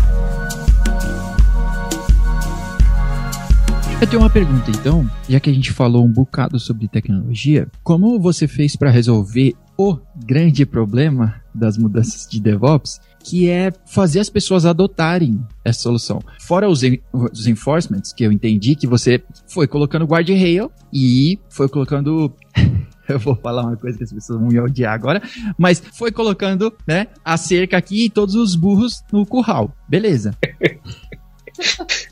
[4.02, 8.20] Eu tenho uma pergunta, então, já que a gente falou um bocado sobre tecnologia, como
[8.20, 9.96] você fez para resolver o
[10.26, 16.20] grande problema das mudanças de DevOps, que é fazer as pessoas adotarem essa solução.
[16.40, 16.82] Fora os,
[17.14, 22.34] os enforcements, que eu entendi que você foi colocando guardrail e foi colocando
[23.08, 25.22] eu vou falar uma coisa que as pessoas vão me odiar agora,
[25.60, 29.72] mas foi colocando, né, a cerca aqui e todos os burros no curral.
[29.88, 30.36] Beleza.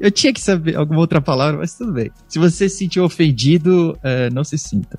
[0.00, 2.10] Eu tinha que saber alguma outra palavra, mas tudo bem.
[2.28, 4.98] Se você se sentiu ofendido, uh, não se sinta.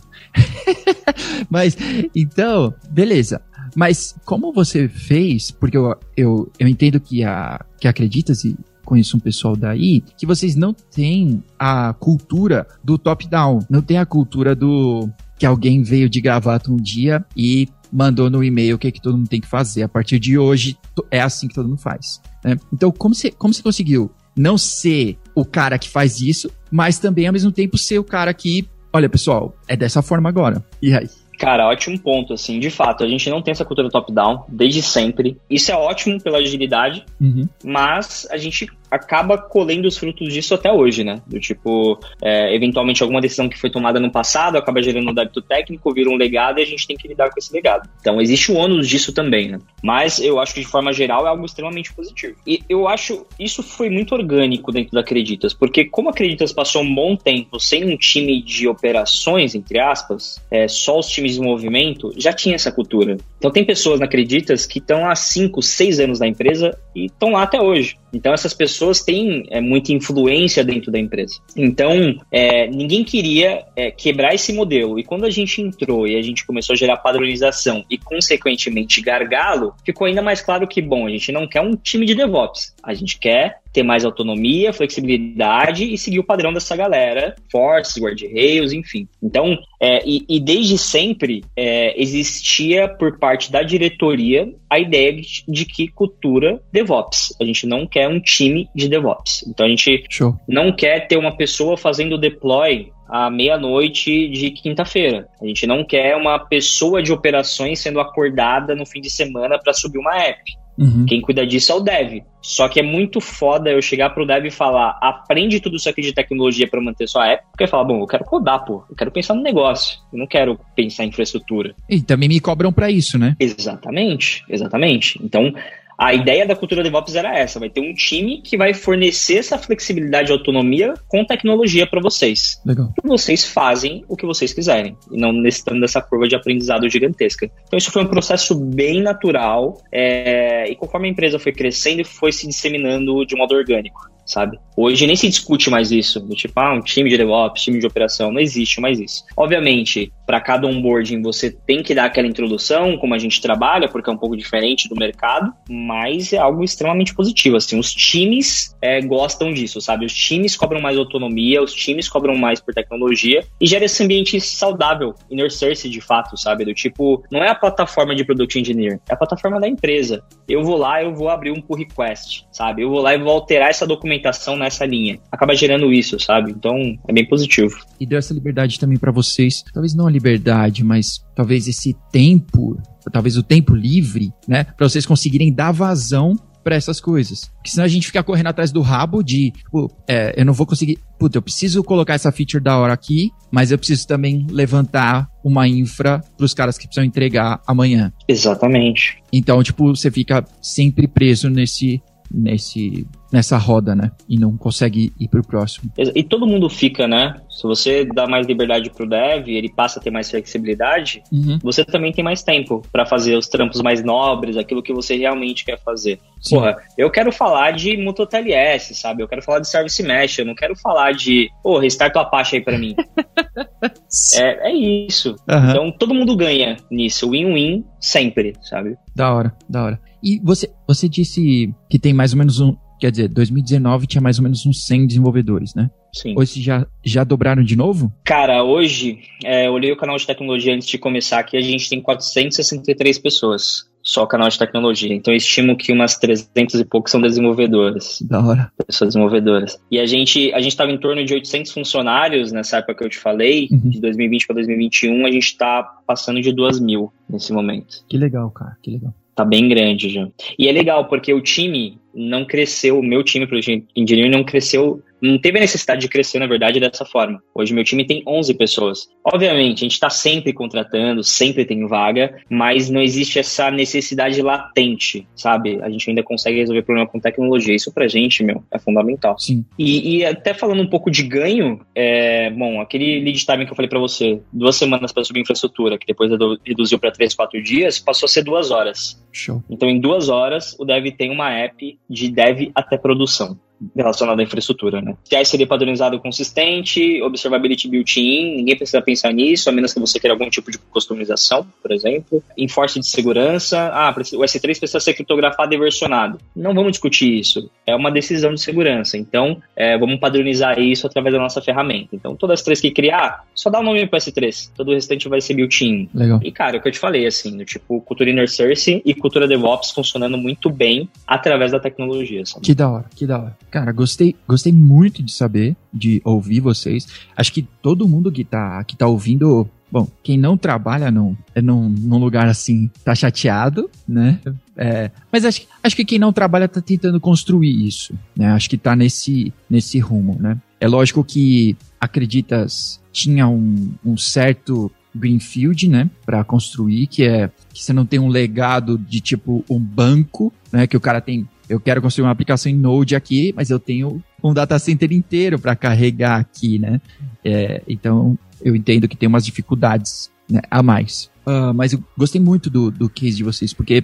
[1.49, 1.75] mas,
[2.15, 3.41] então, beleza.
[3.75, 9.19] Mas como você fez, porque eu, eu, eu entendo que, a, que acredita-se, conheço um
[9.19, 15.07] pessoal daí, que vocês não têm a cultura do top-down, não tem a cultura do
[15.37, 19.01] que alguém veio de gravata um dia e mandou no e-mail o que, é que
[19.01, 19.83] todo mundo tem que fazer.
[19.83, 20.77] A partir de hoje,
[21.09, 22.21] é assim que todo mundo faz.
[22.43, 22.57] Né?
[22.73, 27.27] Então, como você, como você conseguiu não ser o cara que faz isso, mas também
[27.27, 30.63] ao mesmo tempo ser o cara que, olha pessoal, é dessa forma agora.
[30.81, 31.09] E aí?
[31.37, 32.57] Cara, ótimo ponto, assim.
[32.57, 35.37] De fato, a gente não tem essa cultura top-down desde sempre.
[35.49, 37.47] Isso é ótimo pela agilidade, uhum.
[37.63, 41.21] mas a gente acaba colhendo os frutos disso até hoje, né?
[41.27, 45.41] Do tipo, é, eventualmente alguma decisão que foi tomada no passado acaba gerando um débito
[45.41, 47.89] técnico, vira um legado e a gente tem que lidar com esse legado.
[47.99, 49.59] Então existe o ônus disso também, né?
[49.83, 52.35] Mas eu acho que de forma geral é algo extremamente positivo.
[52.45, 56.81] E eu acho isso foi muito orgânico dentro da Acreditas, porque como a Acreditas passou
[56.81, 61.41] um bom tempo sem um time de operações, entre aspas, é, só os times de
[61.41, 63.17] movimento, já tinha essa cultura.
[63.37, 67.31] Então tem pessoas na Acreditas que estão há 5, 6 anos na empresa e estão
[67.31, 67.95] lá até hoje.
[68.13, 71.39] Então essas pessoas têm é, muita influência dentro da empresa.
[71.55, 74.99] Então é, ninguém queria é, quebrar esse modelo.
[74.99, 79.73] E quando a gente entrou e a gente começou a gerar padronização e consequentemente gargalo,
[79.85, 82.93] ficou ainda mais claro que bom, a gente não quer um time de DevOps, a
[82.93, 89.07] gente quer ter mais autonomia, flexibilidade e seguir o padrão dessa galera, forces, guardrails, enfim.
[89.21, 95.43] Então, é, e, e, desde sempre é, existia por parte da diretoria a ideia de,
[95.47, 97.35] de, que cultura DevOps.
[97.39, 99.45] A gente não quer um time de DevOps.
[99.47, 100.35] Então a gente Show.
[100.47, 105.27] não quer ter uma pessoa fazendo deploy à meia-noite de quinta-feira.
[105.41, 109.73] A gente não quer uma pessoa de operações sendo acordada no fim de semana para
[109.73, 110.41] subir uma app.
[110.79, 111.05] Uhum.
[111.05, 112.23] Quem cuida disso é o dev.
[112.41, 116.01] Só que é muito foda eu chegar pro dev e falar: aprende tudo isso aqui
[116.01, 117.43] de tecnologia para manter sua app.
[117.51, 118.85] Porque falar, bom, eu quero codar, pô.
[118.89, 119.99] Eu quero pensar no negócio.
[120.13, 121.75] Eu não quero pensar em infraestrutura.
[121.89, 123.35] E também me cobram para isso, né?
[123.37, 125.19] Exatamente, exatamente.
[125.21, 125.53] Então,
[125.99, 129.57] a ideia da cultura DevOps era essa: vai ter um time que vai fornecer essa
[129.57, 132.61] flexibilidade e autonomia com tecnologia para vocês.
[132.65, 132.93] Legal.
[133.03, 137.51] E vocês fazem o que vocês quiserem, e não necessitando dessa curva de aprendizado gigantesca.
[137.67, 142.31] Então, isso foi um processo bem natural, é, e conforme a empresa foi crescendo, foi
[142.31, 144.59] se disseminando de modo orgânico sabe?
[144.77, 147.87] Hoje nem se discute mais isso, do tipo, ah, um time de DevOps, time de
[147.87, 149.23] operação, não existe mais isso.
[149.35, 154.11] Obviamente, para cada onboarding você tem que dar aquela introdução, como a gente trabalha, porque
[154.11, 159.01] é um pouco diferente do mercado, mas é algo extremamente positivo, assim, os times é,
[159.01, 160.05] gostam disso, sabe?
[160.05, 164.39] Os times cobram mais autonomia, os times cobram mais por tecnologia e gera esse ambiente
[164.39, 166.63] saudável, inner source de fato, sabe?
[166.63, 170.21] Do tipo, não é a plataforma de Product Engineer, é a plataforma da empresa.
[170.47, 172.83] Eu vou lá, eu vou abrir um pull request, sabe?
[172.83, 175.17] Eu vou lá e vou alterar essa documentação nessa linha.
[175.31, 176.51] Acaba gerando isso, sabe?
[176.51, 176.75] Então
[177.07, 177.75] é bem positivo.
[177.99, 182.77] E deu essa liberdade também para vocês, talvez não a liberdade, mas talvez esse tempo,
[183.11, 187.49] talvez o tempo livre, né, para vocês conseguirem dar vazão para essas coisas.
[187.55, 190.67] Porque senão a gente fica correndo atrás do rabo de, tipo, é, eu não vou
[190.67, 190.99] conseguir.
[191.17, 195.67] Puta, eu preciso colocar essa feature da hora aqui, mas eu preciso também levantar uma
[195.67, 198.11] infra para os caras que precisam entregar amanhã.
[198.27, 199.17] Exatamente.
[199.31, 202.01] Então, tipo, você fica sempre preso nesse
[202.31, 204.11] nesse nessa roda, né?
[204.27, 205.91] E não consegue ir pro próximo.
[205.97, 207.35] E todo mundo fica, né?
[207.49, 211.59] Se você dá mais liberdade pro dev, ele passa a ter mais flexibilidade, uhum.
[211.61, 215.65] você também tem mais tempo para fazer os trampos mais nobres, aquilo que você realmente
[215.65, 216.19] quer fazer.
[216.41, 216.55] Sim.
[216.55, 219.21] Porra, eu quero falar de Muto TLS, sabe?
[219.21, 222.57] Eu quero falar de Service Mesh, eu não quero falar de, pô, restart o Apache
[222.57, 222.95] aí para mim.
[224.35, 225.35] é, é isso.
[225.49, 225.69] Uhum.
[225.69, 228.95] Então todo mundo ganha nisso, win-win sempre, sabe?
[229.15, 230.09] Da hora, da hora.
[230.23, 232.75] E você, você disse que tem mais ou menos um.
[232.99, 235.89] Quer dizer, 2019 tinha mais ou menos uns 100 desenvolvedores, né?
[236.13, 236.33] Sim.
[236.37, 238.11] Hoje já, já dobraram de novo?
[238.23, 241.89] Cara, hoje, é, eu olhei o canal de tecnologia antes de começar aqui, a gente
[241.89, 243.87] tem 463 pessoas.
[244.01, 245.13] Só o canal de tecnologia.
[245.13, 248.19] Então eu estimo que umas 300 e poucos são desenvolvedores.
[248.21, 248.71] Da hora.
[248.87, 249.77] Pessoas desenvolvedoras.
[249.91, 253.09] E a gente a gente estava em torno de 800 funcionários nessa época que eu
[253.09, 253.89] te falei, uhum.
[253.89, 258.03] de 2020 para 2021, a gente está passando de 2 mil nesse momento.
[258.07, 259.13] Que legal, cara, que legal.
[259.35, 260.27] Tá bem grande já.
[260.57, 263.57] E é legal porque o time não cresceu, o meu time pro
[263.95, 267.41] Engineering não cresceu não teve a necessidade de crescer, na verdade, dessa forma.
[267.53, 269.09] Hoje meu time tem 11 pessoas.
[269.23, 275.27] Obviamente, a gente está sempre contratando, sempre tem vaga, mas não existe essa necessidade latente,
[275.35, 275.79] sabe?
[275.81, 277.75] A gente ainda consegue resolver problema com tecnologia.
[277.75, 279.37] Isso pra gente, meu, é fundamental.
[279.37, 279.65] Sim.
[279.77, 283.75] E, e até falando um pouco de ganho, é, bom, aquele lead time que eu
[283.75, 286.31] falei para você, duas semanas para subir infraestrutura, que depois
[286.65, 289.21] reduziu para três, quatro dias, passou a ser duas horas.
[289.31, 289.63] Show.
[289.69, 293.59] Então, em duas horas, o dev tem uma app de dev até produção
[293.95, 295.15] relacionado à infraestrutura, né?
[295.23, 300.49] CI/CD padronizado consistente, observability built-in, ninguém precisa pensar nisso, a menos que você queira algum
[300.49, 302.43] tipo de customização, por exemplo.
[302.57, 306.39] Enforce de segurança, ah, o S3 precisa ser criptografado e versionado.
[306.55, 311.33] Não vamos discutir isso, é uma decisão de segurança, então é, vamos padronizar isso através
[311.33, 312.09] da nossa ferramenta.
[312.13, 314.93] Então, todas as três que criar, só dá o um nome para S3, todo o
[314.93, 316.09] restante vai ser built-in.
[316.13, 316.39] Legal.
[316.43, 319.13] E, cara, é o que eu te falei, assim, do tipo, cultura inner source e
[319.13, 322.45] cultura DevOps funcionando muito bem através da tecnologia.
[322.45, 322.65] Sabe?
[322.65, 323.57] Que da hora, que da hora.
[323.69, 327.07] Cara, gostei, gostei muito de saber, de ouvir vocês.
[327.35, 331.89] Acho que todo mundo que tá, que tá ouvindo Bom, quem não trabalha num, num,
[331.89, 334.39] num lugar assim tá chateado, né?
[334.77, 338.51] É, mas acho, acho que quem não trabalha tá tentando construir isso, né?
[338.51, 340.59] Acho que tá nesse, nesse rumo, né?
[340.79, 347.83] É lógico que Acreditas tinha um, um certo greenfield, né, para construir, que é que
[347.83, 351.79] você não tem um legado de tipo um banco, né, que o cara tem eu
[351.79, 355.75] quero construir uma aplicação em Node aqui, mas eu tenho um data center inteiro para
[355.75, 356.99] carregar aqui, né?
[357.45, 361.29] É, então, eu entendo que tem umas dificuldades né, a mais.
[361.45, 364.03] Uh, mas eu gostei muito do, do case de vocês, porque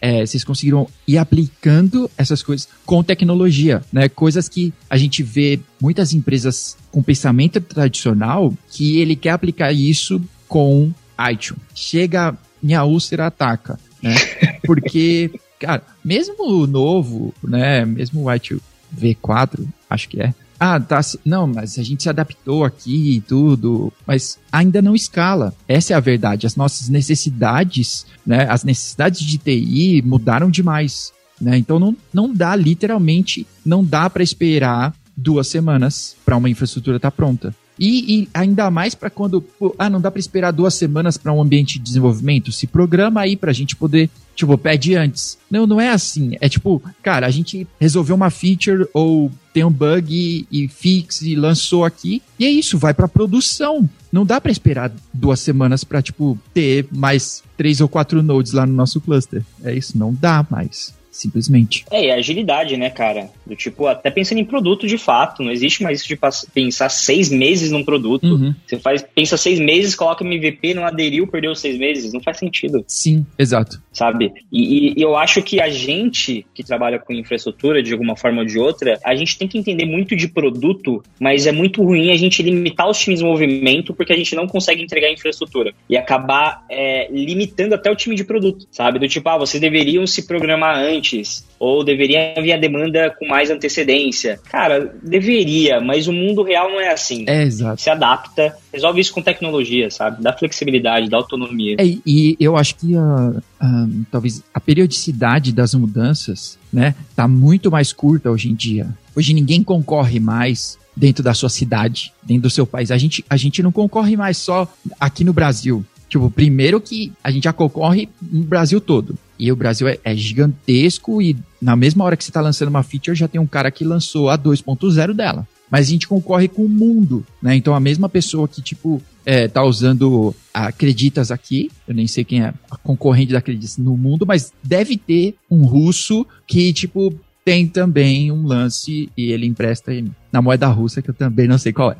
[0.00, 4.08] é, vocês conseguiram ir aplicando essas coisas com tecnologia, né?
[4.08, 10.22] Coisas que a gente vê muitas empresas com pensamento tradicional que ele quer aplicar isso
[10.46, 10.92] com
[11.30, 11.62] iTunes.
[11.74, 14.14] Chega, minha úlcera ataca, né?
[14.66, 17.84] Porque Cara, mesmo o novo, né?
[17.84, 18.58] Mesmo o White
[18.94, 20.34] V4, acho que é.
[20.58, 21.00] Ah, tá.
[21.24, 25.54] Não, mas a gente se adaptou aqui e tudo, mas ainda não escala.
[25.68, 26.46] Essa é a verdade.
[26.46, 28.46] As nossas necessidades, né?
[28.48, 31.12] As necessidades de TI mudaram demais.
[31.40, 31.58] Né?
[31.58, 37.10] Então não, não dá, literalmente, não dá para esperar duas semanas para uma infraestrutura estar
[37.10, 37.54] tá pronta.
[37.78, 41.32] E, e, ainda mais para quando, pô, ah, não dá para esperar duas semanas para
[41.32, 42.50] um ambiente de desenvolvimento.
[42.50, 45.38] Se programa aí para a gente poder, tipo, pede antes.
[45.50, 46.36] Não, não é assim.
[46.40, 51.22] É tipo, cara, a gente resolveu uma feature ou tem um bug e, e fix
[51.22, 52.22] e lançou aqui.
[52.38, 53.88] E é isso, vai para produção.
[54.10, 58.66] Não dá para esperar duas semanas para tipo ter mais três ou quatro nodes lá
[58.66, 59.42] no nosso cluster.
[59.62, 61.84] É isso, não dá mais simplesmente.
[61.90, 63.30] É, e a agilidade, né, cara?
[63.46, 66.18] Do tipo, até pensando em produto de fato, não existe mais isso de
[66.52, 68.26] pensar seis meses num produto.
[68.26, 68.54] Uhum.
[68.66, 72.12] Você faz, pensa seis meses, coloca MVP, não aderiu, perdeu seis meses.
[72.12, 72.84] Não faz sentido.
[72.86, 73.80] Sim, exato.
[73.92, 74.32] Sabe?
[74.52, 78.46] E, e, eu acho que a gente que trabalha com infraestrutura, de alguma forma ou
[78.46, 82.16] de outra, a gente tem que entender muito de produto, mas é muito ruim a
[82.16, 85.72] gente limitar os times de movimento porque a gente não consegue entregar infraestrutura.
[85.88, 88.98] E acabar é, limitando até o time de produto, sabe?
[88.98, 93.26] Do tipo, ah, vocês deveriam se programar antes antes, ou deveria haver a demanda com
[93.26, 94.38] mais antecedência.
[94.50, 97.24] Cara, deveria, mas o mundo real não é assim.
[97.26, 97.80] É, exato.
[97.80, 100.22] Se adapta, resolve isso com tecnologia, sabe?
[100.22, 101.76] Dá flexibilidade, dá autonomia.
[101.78, 107.70] É, e eu acho que uh, uh, talvez a periodicidade das mudanças, né, tá muito
[107.70, 108.88] mais curta hoje em dia.
[109.14, 112.90] Hoje ninguém concorre mais dentro da sua cidade, dentro do seu país.
[112.90, 115.84] A gente, a gente não concorre mais só aqui no Brasil.
[116.08, 119.18] Tipo, primeiro que a gente já concorre no Brasil todo.
[119.38, 122.82] E o Brasil é, é, gigantesco e na mesma hora que você está lançando uma
[122.82, 125.46] feature, já tem um cara que lançou a 2.0 dela.
[125.70, 127.56] Mas a gente concorre com o mundo, né?
[127.56, 132.24] Então a mesma pessoa que, tipo, é, tá usando a Acreditas aqui, eu nem sei
[132.24, 137.12] quem é a concorrente da Acreditas no mundo, mas deve ter um russo que, tipo,
[137.44, 139.92] tem também um lance e ele empresta
[140.32, 141.96] na moeda russa, que eu também não sei qual é.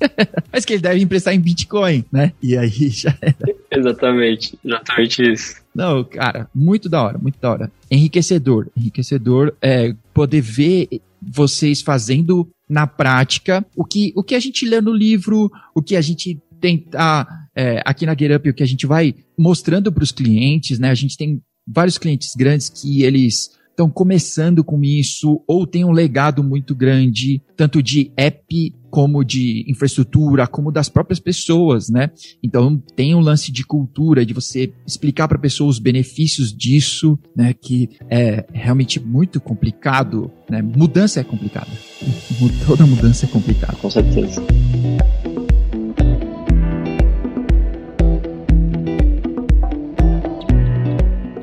[0.52, 2.32] Mas que ele deve emprestar em Bitcoin, né?
[2.42, 3.36] E aí já era.
[3.70, 5.59] Exatamente, exatamente isso.
[5.74, 7.72] Não, cara, muito da hora, muito da hora.
[7.90, 10.88] Enriquecedor, enriquecedor é poder ver
[11.22, 15.96] vocês fazendo na prática o que, o que a gente lê no livro, o que
[15.96, 20.12] a gente tentar é, aqui na GetUp, o que a gente vai mostrando para os
[20.12, 20.90] clientes, né?
[20.90, 25.92] A gente tem vários clientes grandes que eles estão começando com isso ou tem um
[25.92, 32.10] legado muito grande, tanto de app como de infraestrutura, como das próprias pessoas, né?
[32.42, 37.18] Então tem um lance de cultura, de você explicar para a pessoa os benefícios disso,
[37.34, 37.54] né?
[37.54, 40.60] Que é realmente muito complicado, né?
[40.60, 41.70] Mudança é complicada.
[42.66, 43.76] Toda mudança é complicada.
[43.76, 44.42] Com certeza.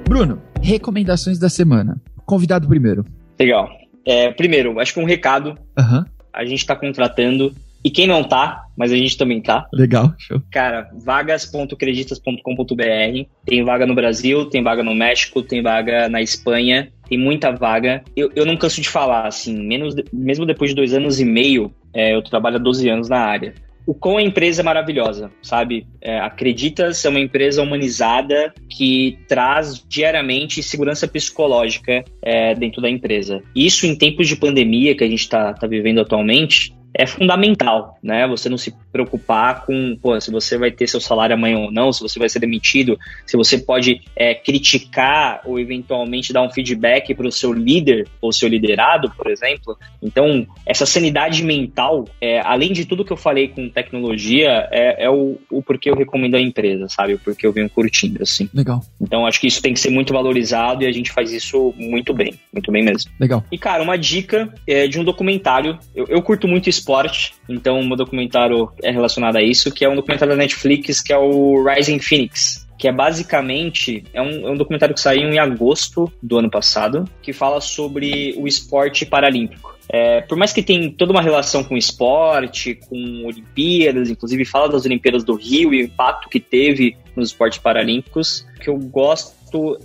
[0.08, 2.02] Bruno, recomendações da semana.
[2.26, 3.06] Convidado primeiro.
[3.40, 3.70] Legal.
[4.06, 5.56] É, primeiro, acho que um recado.
[5.78, 6.04] Uhum.
[6.38, 7.52] A gente está contratando.
[7.84, 9.68] E quem não tá, mas a gente também tá.
[9.72, 10.42] Legal, show.
[10.52, 13.26] Cara, vagas.creditas.com.br.
[13.46, 18.04] Tem vaga no Brasil, tem vaga no México, tem vaga na Espanha, tem muita vaga.
[18.16, 21.74] Eu, eu não canso de falar, assim, menos, mesmo depois de dois anos e meio,
[21.94, 23.54] é, eu trabalho há 12 anos na área
[23.88, 25.88] o quão a empresa é maravilhosa, sabe?
[26.02, 33.42] É, Acreditas é uma empresa humanizada que traz diariamente segurança psicológica é, dentro da empresa.
[33.56, 38.28] Isso em tempos de pandemia que a gente está tá vivendo atualmente, é fundamental, né?
[38.28, 41.94] Você não se preocupar com, pô, se você vai ter seu salário amanhã ou não,
[41.94, 47.14] se você vai ser demitido, se você pode é, criticar ou eventualmente dar um feedback
[47.14, 49.78] para o seu líder ou seu liderado, por exemplo.
[50.02, 55.10] Então, essa sanidade mental, é, além de tudo que eu falei com tecnologia, é, é
[55.10, 57.14] o, o porquê eu recomendo a empresa, sabe?
[57.14, 58.50] O porquê eu venho curtindo, assim.
[58.54, 58.82] Legal.
[59.00, 62.14] Então, acho que isso tem que ser muito valorizado e a gente faz isso muito
[62.14, 63.12] bem, muito bem mesmo.
[63.20, 63.44] Legal.
[63.52, 65.78] E, cara, uma dica é de um documentário.
[65.96, 69.96] Eu, eu curto muito esporte, então meu documentário é relacionado a isso, que é um
[69.96, 74.56] documentário da Netflix, que é o Rising Phoenix que é basicamente é um, é um,
[74.56, 79.76] documentário que saiu em agosto do ano passado, que fala sobre o esporte paralímpico.
[79.90, 84.86] É, por mais que tenha toda uma relação com esporte, com Olimpíadas, inclusive fala das
[84.86, 89.37] Olimpíadas do Rio e o impacto que teve nos esportes paralímpicos, que eu gosto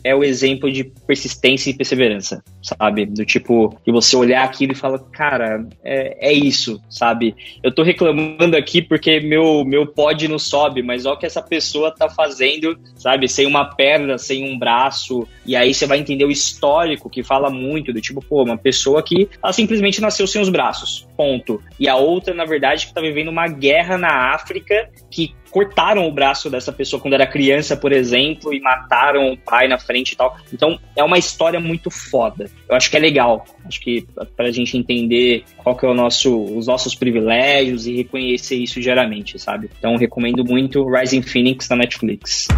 [0.03, 3.07] é o exemplo de persistência e perseverança, sabe?
[3.07, 7.35] Do tipo, de você olhar aquilo e falar, cara, é, é isso, sabe?
[7.63, 11.43] Eu tô reclamando aqui porque meu, meu pod não sobe, mas olha o que essa
[11.43, 13.29] pessoa tá fazendo, sabe?
[13.29, 17.51] Sem uma perna, sem um braço, e aí você vai entender o histórico que fala
[17.51, 21.63] muito, do tipo, pô, uma pessoa que ela simplesmente nasceu sem os braços, ponto.
[21.79, 26.11] E a outra, na verdade, que tá vivendo uma guerra na África que cortaram o
[26.13, 30.17] braço dessa pessoa quando era criança, por exemplo, e mataram o pai na frente e
[30.17, 30.37] tal.
[30.53, 32.51] Então, é uma história muito foda.
[32.69, 33.45] Eu acho que é legal.
[33.67, 38.57] Acho que pra gente entender qual que é o nosso, os nossos privilégios e reconhecer
[38.57, 39.71] isso diariamente, sabe?
[39.79, 42.49] Então, recomendo muito Rising Phoenix na Netflix.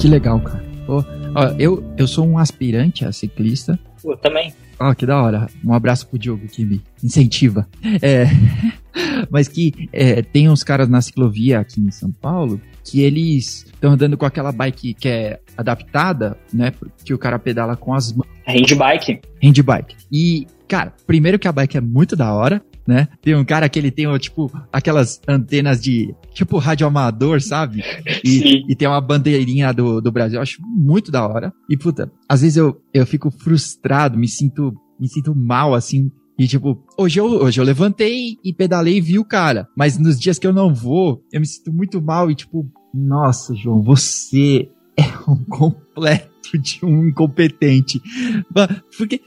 [0.00, 0.64] Que legal, cara.
[0.86, 3.78] Oh, oh, eu, eu sou um aspirante a ciclista.
[4.04, 4.54] Eu também.
[4.78, 5.48] Ó, oh, que da hora.
[5.64, 7.66] Um abraço pro Diogo que me incentiva.
[8.00, 8.26] É,
[9.30, 13.92] mas que é, tem uns caras na ciclovia aqui em São Paulo que eles estão
[13.92, 16.72] andando com aquela bike que é adaptada, né?
[17.04, 18.28] Que o cara pedala com as mãos.
[18.46, 19.20] Handbike.
[19.42, 19.96] Handbike.
[20.12, 23.08] E, cara, primeiro que a bike é muito da hora né?
[23.22, 27.82] Tem um cara que ele tem, tipo, aquelas antenas de, tipo, rádio amador, sabe?
[28.22, 30.36] E, e, tem uma bandeirinha do, do Brasil.
[30.36, 31.52] Eu acho muito da hora.
[31.68, 36.48] E, puta, às vezes eu, eu fico frustrado, me sinto, me sinto mal, assim, e
[36.48, 39.68] tipo, hoje eu, hoje eu levantei e pedalei e vi o cara.
[39.76, 43.54] Mas nos dias que eu não vou, eu me sinto muito mal e tipo, nossa,
[43.54, 48.00] João, você é um completo de um incompetente.
[48.96, 49.20] Porque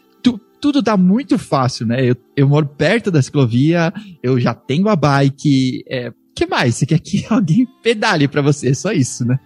[0.59, 2.03] tudo tá muito fácil, né?
[2.03, 5.83] Eu, eu moro perto da ciclovia, eu já tenho a bike.
[5.87, 6.75] É, que mais?
[6.75, 8.69] Você quer que alguém pedale para você?
[8.69, 9.39] É só isso, né?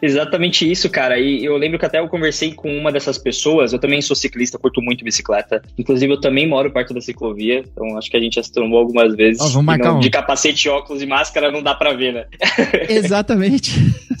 [0.00, 1.18] Exatamente isso, cara.
[1.18, 3.72] E eu lembro que até eu conversei com uma dessas pessoas.
[3.72, 5.62] Eu também sou ciclista, curto muito bicicleta.
[5.78, 7.62] Inclusive, eu também moro perto da ciclovia.
[7.70, 9.40] Então, acho que a gente já se trombou algumas vezes.
[9.40, 10.00] Oh, vamos marcar não, um.
[10.00, 12.26] De capacete, óculos e máscara não dá pra ver, né?
[12.88, 13.72] Exatamente.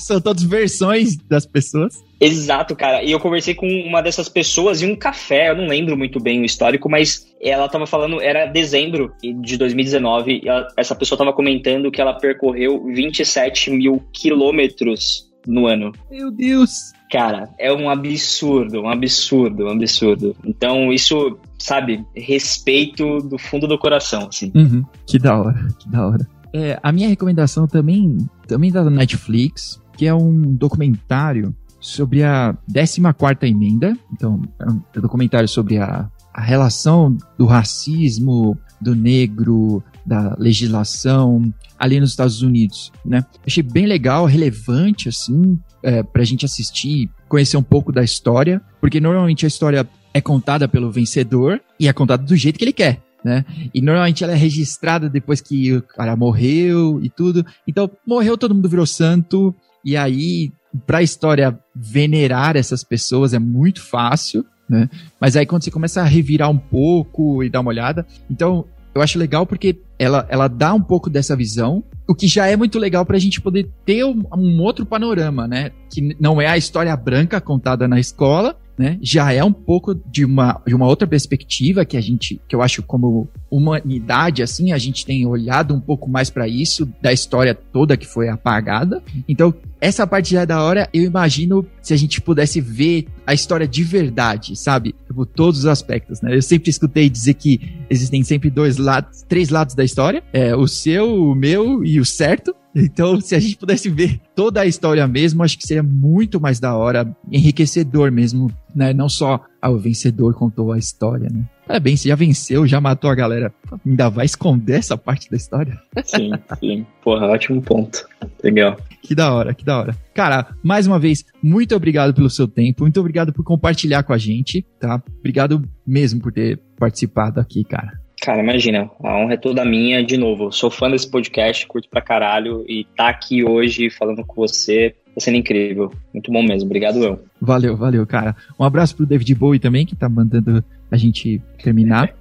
[0.02, 2.02] São todas versões das pessoas.
[2.20, 3.02] Exato, cara.
[3.02, 6.40] E eu conversei com uma dessas pessoas em um café, eu não lembro muito bem
[6.40, 11.32] o histórico, mas ela tava falando, era dezembro de 2019, e ela, essa pessoa tava
[11.32, 15.92] comentando que ela percorreu 27 mil quilômetros no ano.
[16.10, 16.92] Meu Deus!
[17.10, 20.34] Cara, é um absurdo, um absurdo, um absurdo.
[20.44, 24.50] Então, isso, sabe, respeito do fundo do coração, assim.
[24.54, 24.82] Uhum.
[25.06, 26.26] Que da hora, que da hora.
[26.54, 33.36] É, a minha recomendação também, também da Netflix, que é um documentário sobre a 14
[33.42, 33.96] emenda.
[34.12, 41.98] Então, é um documentário sobre a, a relação do racismo, do negro, da legislação ali
[41.98, 43.24] nos Estados Unidos, né?
[43.44, 49.00] Achei bem legal, relevante, assim, é, pra gente assistir, conhecer um pouco da história, porque
[49.00, 53.02] normalmente a história é contada pelo vencedor e é contada do jeito que ele quer.
[53.24, 53.44] Né?
[53.72, 57.46] E normalmente ela é registrada depois que o cara morreu e tudo.
[57.66, 59.54] Então, morreu, todo mundo virou santo.
[59.84, 60.52] E aí
[60.86, 64.88] para a história venerar essas pessoas é muito fácil, né?
[65.20, 68.64] Mas aí quando você começa a revirar um pouco e dar uma olhada, então
[68.94, 72.56] eu acho legal porque ela, ela dá um pouco dessa visão, o que já é
[72.56, 75.70] muito legal para a gente poder ter um, um, outro panorama, né?
[75.90, 78.98] Que não é a história branca contada na escola, né?
[79.00, 82.60] Já é um pouco de uma, de uma outra perspectiva que a gente, que eu
[82.60, 87.54] acho como humanidade, assim, a gente tem olhado um pouco mais para isso, da história
[87.54, 89.02] toda que foi apagada.
[89.28, 93.34] Então, essa parte já é da hora, eu imagino se a gente pudesse ver a
[93.34, 94.94] história de verdade, sabe?
[95.08, 96.36] Tipo, todos os aspectos, né?
[96.36, 97.60] Eu sempre escutei dizer que
[97.90, 102.04] existem sempre dois lados, três lados da história, é o seu, o meu e o
[102.04, 102.54] certo.
[102.74, 106.58] Então, se a gente pudesse ver toda a história mesmo, acho que seria muito mais
[106.58, 108.92] da hora, enriquecedor mesmo, né?
[108.92, 111.44] Não só ah, o vencedor contou a história, né?
[111.66, 113.54] Parabéns, você já venceu, já matou a galera.
[113.86, 115.78] Ainda vai esconder essa parte da história?
[116.04, 116.86] Sim, sim.
[117.02, 118.06] Porra, ótimo ponto.
[118.42, 118.76] Legal.
[119.00, 119.96] Que da hora, que da hora.
[120.12, 124.18] Cara, mais uma vez, muito obrigado pelo seu tempo, muito obrigado por compartilhar com a
[124.18, 125.02] gente, tá?
[125.20, 128.01] Obrigado mesmo por ter participado aqui, cara.
[128.22, 130.04] Cara, imagina, a honra é toda minha.
[130.04, 132.64] De novo, sou fã desse podcast, curto pra caralho.
[132.68, 135.92] E tá aqui hoje falando com você tá sendo incrível.
[136.12, 136.66] Muito bom mesmo.
[136.66, 137.24] Obrigado, eu.
[137.40, 138.34] Valeu, valeu, cara.
[138.58, 142.14] Um abraço pro David Bowie também, que tá mandando a gente terminar.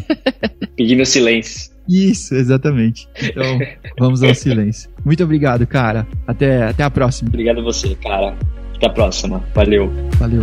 [0.76, 1.72] Pedindo silêncio.
[1.88, 3.08] Isso, exatamente.
[3.22, 3.58] Então,
[3.98, 4.90] vamos ao silêncio.
[5.04, 6.06] Muito obrigado, cara.
[6.26, 7.28] Até, até a próxima.
[7.28, 8.34] Obrigado a você, cara.
[8.76, 9.42] Até a próxima.
[9.54, 9.90] Valeu.
[10.18, 10.42] Valeu.